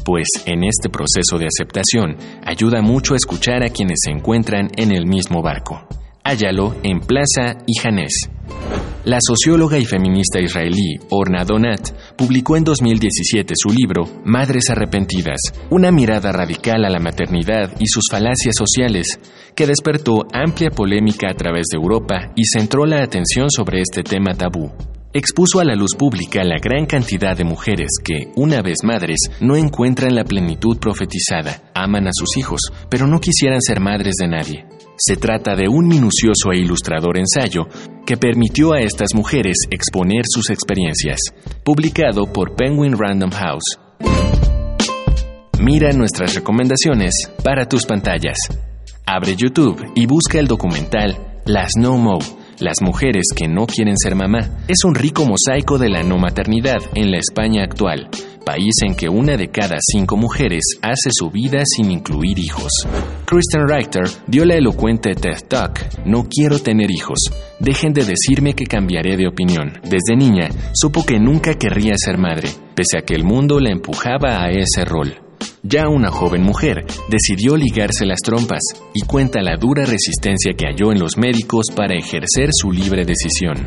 pues 0.03 0.27
en 0.45 0.63
este 0.63 0.89
proceso 0.89 1.37
de 1.37 1.47
aceptación 1.47 2.17
ayuda 2.43 2.81
mucho 2.81 3.13
a 3.13 3.17
escuchar 3.17 3.63
a 3.63 3.69
quienes 3.69 3.99
se 4.03 4.11
encuentran 4.11 4.69
en 4.75 4.91
el 4.91 5.05
mismo 5.05 5.41
barco. 5.41 5.87
Hállalo 6.23 6.75
en 6.83 6.99
Plaza 6.99 7.57
y 7.65 7.79
Janés. 7.79 8.29
La 9.05 9.19
socióloga 9.25 9.77
y 9.77 9.85
feminista 9.85 10.39
israelí 10.41 10.99
Orna 11.09 11.45
Donat 11.45 12.15
publicó 12.17 12.57
en 12.57 12.65
2017 12.65 13.53
su 13.55 13.69
libro 13.69 14.03
Madres 14.25 14.69
Arrepentidas, 14.69 15.39
una 15.69 15.91
mirada 15.91 16.31
radical 16.31 16.83
a 16.83 16.89
la 16.89 16.99
maternidad 16.99 17.73
y 17.79 17.87
sus 17.87 18.03
falacias 18.11 18.55
sociales, 18.57 19.19
que 19.55 19.65
despertó 19.65 20.25
amplia 20.33 20.69
polémica 20.69 21.31
a 21.31 21.33
través 21.33 21.67
de 21.71 21.77
Europa 21.77 22.31
y 22.35 22.43
centró 22.45 22.85
la 22.85 23.01
atención 23.01 23.49
sobre 23.49 23.81
este 23.81 24.03
tema 24.03 24.33
tabú. 24.33 24.69
expuso 25.11 25.59
a 25.59 25.65
la 25.65 25.73
luz 25.73 25.95
pública 25.97 26.43
la 26.43 26.59
gran 26.61 26.85
cantidad 26.85 27.35
de 27.35 27.43
mujeres 27.43 27.89
que, 28.03 28.31
una 28.35 28.61
vez 28.61 28.83
madres, 28.83 29.17
no 29.39 29.55
encuentran 29.55 30.13
la 30.13 30.23
plenitud 30.23 30.77
profetizada, 30.77 31.71
aman 31.73 32.07
a 32.07 32.11
sus 32.13 32.37
hijos, 32.37 32.61
pero 32.89 33.07
no 33.07 33.19
quisieran 33.19 33.61
ser 33.61 33.79
madres 33.79 34.15
de 34.19 34.27
nadie. 34.27 34.65
Se 35.01 35.15
trata 35.15 35.55
de 35.55 35.69
un 35.69 35.87
minucioso 35.87 36.51
e 36.51 36.57
ilustrador 36.57 37.17
ensayo 37.17 37.67
que 38.05 38.17
permitió 38.17 38.73
a 38.73 38.81
estas 38.81 39.15
mujeres 39.15 39.55
exponer 39.71 40.23
sus 40.27 40.49
experiencias, 40.49 41.19
publicado 41.63 42.25
por 42.25 42.53
Penguin 42.57 42.97
Random 42.97 43.31
House. 43.31 43.79
Mira 45.57 45.93
nuestras 45.93 46.35
recomendaciones 46.35 47.13
para 47.45 47.65
tus 47.65 47.85
pantallas. 47.85 48.37
Abre 49.05 49.37
YouTube 49.37 49.89
y 49.95 50.05
busca 50.05 50.37
el 50.37 50.47
documental 50.47 51.41
Las 51.45 51.71
No 51.77 51.97
Mo 51.97 52.19
las 52.59 52.81
mujeres 52.81 53.27
que 53.33 53.47
no 53.47 53.65
quieren 53.67 53.95
ser 53.97 54.15
mamá 54.15 54.59
es 54.67 54.83
un 54.83 54.93
rico 54.93 55.25
mosaico 55.25 55.77
de 55.77 55.87
la 55.87 56.03
no 56.03 56.17
maternidad 56.17 56.79
en 56.93 57.09
la 57.09 57.17
España 57.17 57.63
actual, 57.63 58.09
país 58.49 58.73
en 58.81 58.95
que 58.95 59.07
una 59.07 59.37
de 59.37 59.49
cada 59.49 59.77
cinco 59.79 60.17
mujeres 60.17 60.63
hace 60.81 61.11
su 61.11 61.29
vida 61.29 61.61
sin 61.65 61.91
incluir 61.91 62.39
hijos. 62.39 62.71
Kristen 63.25 63.67
Reiter 63.67 64.09
dio 64.25 64.43
la 64.43 64.55
elocuente 64.55 65.13
TED 65.13 65.47
Talk, 65.47 66.05
No 66.05 66.27
quiero 66.27 66.57
tener 66.57 66.89
hijos, 66.89 67.19
dejen 67.59 67.93
de 67.93 68.03
decirme 68.03 68.55
que 68.55 68.65
cambiaré 68.65 69.17
de 69.17 69.27
opinión. 69.27 69.73
Desde 69.83 70.15
niña 70.17 70.49
supo 70.73 71.05
que 71.05 71.19
nunca 71.19 71.53
querría 71.59 71.93
ser 71.95 72.17
madre, 72.17 72.49
pese 72.73 72.97
a 72.97 73.01
que 73.03 73.13
el 73.13 73.23
mundo 73.23 73.59
la 73.59 73.69
empujaba 73.69 74.43
a 74.43 74.49
ese 74.49 74.83
rol. 74.83 75.13
Ya 75.61 75.87
una 75.87 76.09
joven 76.09 76.41
mujer 76.41 76.85
decidió 77.07 77.55
ligarse 77.55 78.05
las 78.07 78.19
trompas 78.19 78.61
y 78.95 79.01
cuenta 79.01 79.43
la 79.43 79.57
dura 79.57 79.85
resistencia 79.85 80.53
que 80.57 80.65
halló 80.65 80.91
en 80.91 80.99
los 80.99 81.17
médicos 81.17 81.65
para 81.75 81.95
ejercer 81.95 82.49
su 82.51 82.71
libre 82.71 83.05
decisión. 83.05 83.57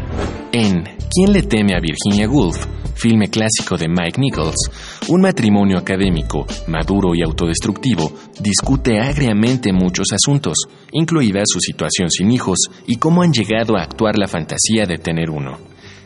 En 0.52 0.82
¿Quién 1.14 1.32
le 1.32 1.42
teme 1.42 1.74
a 1.76 1.80
Virginia 1.80 2.28
Woolf? 2.28 2.81
Filme 3.02 3.26
clásico 3.26 3.76
de 3.76 3.88
Mike 3.88 4.20
Nichols, 4.20 4.70
un 5.08 5.22
matrimonio 5.22 5.76
académico, 5.76 6.46
maduro 6.68 7.16
y 7.16 7.22
autodestructivo, 7.22 8.12
discute 8.38 9.00
agriamente 9.00 9.72
muchos 9.72 10.12
asuntos, 10.12 10.54
incluida 10.92 11.42
su 11.44 11.58
situación 11.58 12.08
sin 12.10 12.30
hijos 12.30 12.58
y 12.86 12.98
cómo 12.98 13.22
han 13.22 13.32
llegado 13.32 13.76
a 13.76 13.82
actuar 13.82 14.16
la 14.16 14.28
fantasía 14.28 14.86
de 14.86 14.98
tener 14.98 15.30
uno. 15.30 15.58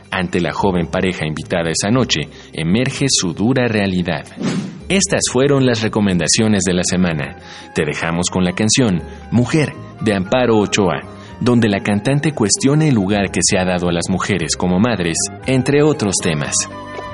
Ante 0.09 0.41
la 0.41 0.53
joven 0.53 0.87
pareja 0.87 1.27
invitada 1.27 1.69
esa 1.69 1.91
noche, 1.91 2.21
emerge 2.51 3.05
su 3.09 3.33
dura 3.33 3.67
realidad. 3.67 4.25
Estas 4.89 5.21
fueron 5.31 5.67
las 5.67 5.83
recomendaciones 5.83 6.63
de 6.65 6.73
la 6.73 6.83
semana. 6.83 7.37
Te 7.75 7.83
dejamos 7.85 8.31
con 8.31 8.43
la 8.43 8.53
canción 8.53 9.03
Mujer 9.31 9.73
de 10.01 10.15
Amparo 10.15 10.57
Ochoa, 10.57 11.01
donde 11.41 11.69
la 11.69 11.81
cantante 11.81 12.31
cuestiona 12.31 12.87
el 12.87 12.95
lugar 12.95 13.29
que 13.31 13.41
se 13.43 13.59
ha 13.59 13.65
dado 13.65 13.89
a 13.89 13.93
las 13.93 14.09
mujeres 14.09 14.55
como 14.55 14.79
madres, 14.79 15.17
entre 15.45 15.83
otros 15.83 16.15
temas. 16.23 16.55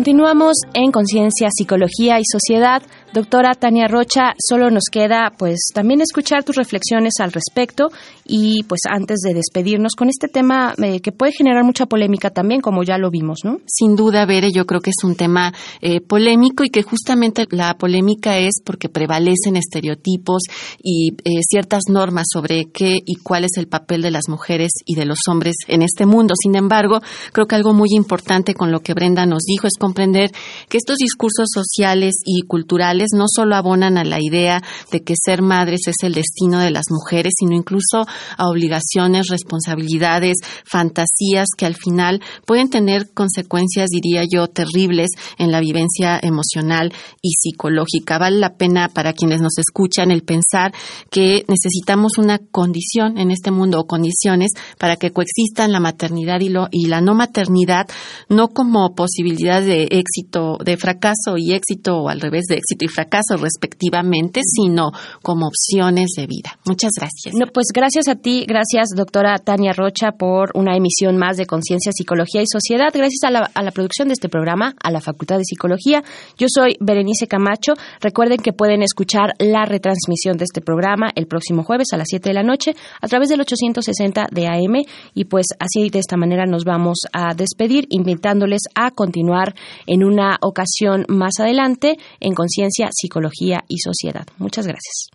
Continuamos 0.00 0.56
en 0.72 0.92
Conciencia, 0.92 1.50
Psicología 1.50 2.18
y 2.20 2.22
Sociedad. 2.24 2.80
Doctora 3.12 3.54
Tania 3.54 3.88
Rocha, 3.88 4.34
solo 4.38 4.70
nos 4.70 4.84
queda 4.84 5.32
pues 5.36 5.70
también 5.74 6.00
escuchar 6.00 6.44
tus 6.44 6.54
reflexiones 6.54 7.14
al 7.18 7.32
respecto 7.32 7.88
y 8.24 8.62
pues 8.62 8.82
antes 8.88 9.18
de 9.24 9.34
despedirnos 9.34 9.96
con 9.96 10.08
este 10.08 10.28
tema 10.28 10.74
eh, 10.80 11.00
que 11.00 11.10
puede 11.10 11.32
generar 11.32 11.64
mucha 11.64 11.86
polémica 11.86 12.30
también, 12.30 12.60
como 12.60 12.84
ya 12.84 12.98
lo 12.98 13.10
vimos, 13.10 13.40
¿no? 13.42 13.58
Sin 13.66 13.96
duda, 13.96 14.26
Bere, 14.26 14.52
yo 14.52 14.64
creo 14.64 14.80
que 14.80 14.90
es 14.90 15.02
un 15.02 15.16
tema 15.16 15.52
eh, 15.80 16.00
polémico 16.00 16.62
y 16.62 16.70
que 16.70 16.82
justamente 16.82 17.46
la 17.50 17.74
polémica 17.74 18.38
es 18.38 18.62
porque 18.64 18.88
prevalecen 18.88 19.56
estereotipos 19.56 20.44
y 20.80 21.14
eh, 21.24 21.40
ciertas 21.42 21.82
normas 21.88 22.26
sobre 22.32 22.66
qué 22.66 22.96
y 23.04 23.16
cuál 23.16 23.42
es 23.42 23.56
el 23.56 23.66
papel 23.66 24.02
de 24.02 24.12
las 24.12 24.28
mujeres 24.28 24.70
y 24.84 24.94
de 24.94 25.06
los 25.06 25.18
hombres 25.26 25.56
en 25.66 25.82
este 25.82 26.06
mundo. 26.06 26.34
Sin 26.40 26.54
embargo, 26.54 27.00
creo 27.32 27.46
que 27.46 27.56
algo 27.56 27.74
muy 27.74 27.88
importante 27.90 28.54
con 28.54 28.70
lo 28.70 28.78
que 28.78 28.94
Brenda 28.94 29.26
nos 29.26 29.42
dijo 29.42 29.66
es 29.66 29.76
comprender 29.80 30.30
que 30.68 30.76
estos 30.76 30.98
discursos 30.98 31.48
sociales 31.52 32.14
y 32.24 32.42
culturales 32.42 32.99
no 33.14 33.24
solo 33.28 33.56
abonan 33.56 33.98
a 33.98 34.04
la 34.04 34.18
idea 34.20 34.62
de 34.90 35.02
que 35.02 35.14
ser 35.16 35.42
madres 35.42 35.80
es 35.86 35.96
el 36.02 36.14
destino 36.14 36.60
de 36.60 36.70
las 36.70 36.86
mujeres, 36.90 37.32
sino 37.38 37.54
incluso 37.54 38.06
a 38.36 38.48
obligaciones, 38.48 39.28
responsabilidades, 39.28 40.38
fantasías 40.64 41.48
que 41.56 41.66
al 41.66 41.74
final 41.74 42.20
pueden 42.46 42.70
tener 42.70 43.10
consecuencias, 43.12 43.88
diría 43.90 44.22
yo, 44.30 44.46
terribles 44.48 45.10
en 45.38 45.50
la 45.50 45.60
vivencia 45.60 46.18
emocional 46.22 46.92
y 47.22 47.32
psicológica. 47.32 48.18
Vale 48.18 48.38
la 48.38 48.54
pena 48.54 48.88
para 48.88 49.12
quienes 49.12 49.40
nos 49.40 49.58
escuchan 49.58 50.10
el 50.10 50.22
pensar 50.22 50.72
que 51.10 51.44
necesitamos 51.48 52.18
una 52.18 52.38
condición 52.38 53.18
en 53.18 53.30
este 53.30 53.50
mundo 53.50 53.80
o 53.80 53.86
condiciones 53.86 54.50
para 54.78 54.96
que 54.96 55.12
coexistan 55.12 55.72
la 55.72 55.80
maternidad 55.80 56.40
y, 56.40 56.48
lo, 56.48 56.68
y 56.70 56.86
la 56.86 57.00
no 57.00 57.14
maternidad, 57.14 57.86
no 58.28 58.48
como 58.48 58.94
posibilidad 58.94 59.62
de 59.62 59.84
éxito, 59.90 60.58
de 60.64 60.76
fracaso 60.76 61.36
y 61.36 61.52
éxito, 61.52 61.98
o 61.98 62.08
al 62.08 62.20
revés, 62.20 62.44
de 62.48 62.56
éxito 62.56 62.84
y 62.84 62.88
fracaso 62.90 63.36
respectivamente, 63.36 64.40
sino 64.44 64.90
como 65.22 65.46
opciones 65.46 66.10
de 66.16 66.26
vida. 66.26 66.58
Muchas 66.66 66.92
gracias. 66.96 67.34
No, 67.34 67.46
pues 67.46 67.68
gracias 67.74 68.08
a 68.08 68.16
ti, 68.16 68.44
gracias 68.46 68.90
doctora 68.96 69.38
Tania 69.38 69.72
Rocha 69.72 70.12
por 70.12 70.50
una 70.54 70.76
emisión 70.76 71.16
más 71.16 71.36
de 71.36 71.46
Conciencia, 71.46 71.92
Psicología 71.92 72.42
y 72.42 72.46
Sociedad. 72.46 72.90
Gracias 72.92 73.22
a 73.24 73.30
la, 73.30 73.50
a 73.54 73.62
la 73.62 73.70
producción 73.70 74.08
de 74.08 74.14
este 74.14 74.28
programa, 74.28 74.74
a 74.82 74.90
la 74.90 75.00
Facultad 75.00 75.38
de 75.38 75.44
Psicología. 75.44 76.02
Yo 76.38 76.46
soy 76.48 76.76
Berenice 76.80 77.26
Camacho. 77.26 77.74
Recuerden 78.00 78.38
que 78.38 78.52
pueden 78.52 78.82
escuchar 78.82 79.34
la 79.38 79.64
retransmisión 79.64 80.36
de 80.36 80.44
este 80.44 80.60
programa 80.60 81.10
el 81.14 81.26
próximo 81.26 81.62
jueves 81.62 81.88
a 81.92 81.96
las 81.96 82.08
7 82.08 82.28
de 82.28 82.34
la 82.34 82.42
noche 82.42 82.74
a 83.00 83.08
través 83.08 83.28
del 83.28 83.40
860 83.40 84.26
de 84.30 84.46
AM 84.46 84.82
y 85.14 85.24
pues 85.24 85.46
así 85.58 85.88
de 85.90 85.98
esta 85.98 86.16
manera 86.16 86.46
nos 86.46 86.64
vamos 86.64 86.98
a 87.12 87.34
despedir 87.34 87.86
invitándoles 87.90 88.62
a 88.74 88.90
continuar 88.90 89.54
en 89.86 90.04
una 90.04 90.38
ocasión 90.42 91.04
más 91.08 91.38
adelante 91.38 91.96
en 92.20 92.34
Conciencia, 92.34 92.79
Psicología 92.90 93.62
y 93.68 93.78
Sociedad. 93.78 94.26
Muchas 94.38 94.66
gracias. 94.66 95.10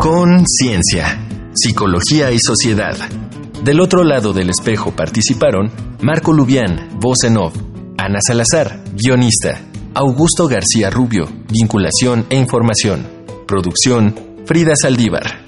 Conciencia, 0.00 1.18
Psicología 1.54 2.32
y 2.32 2.38
Sociedad. 2.38 2.96
Del 3.62 3.80
otro 3.80 4.04
lado 4.04 4.32
del 4.32 4.50
espejo 4.50 4.94
participaron 4.94 5.70
Marco 6.02 6.32
Lubián, 6.32 6.98
voz 7.00 7.24
en 7.24 7.36
off, 7.36 7.56
Ana 7.96 8.18
Salazar, 8.26 8.82
guionista, 8.92 9.60
Augusto 9.94 10.46
García 10.46 10.90
Rubio, 10.90 11.26
vinculación 11.48 12.26
e 12.28 12.36
información, 12.36 13.06
producción, 13.46 14.14
Frida 14.44 14.74
Saldívar. 14.76 15.45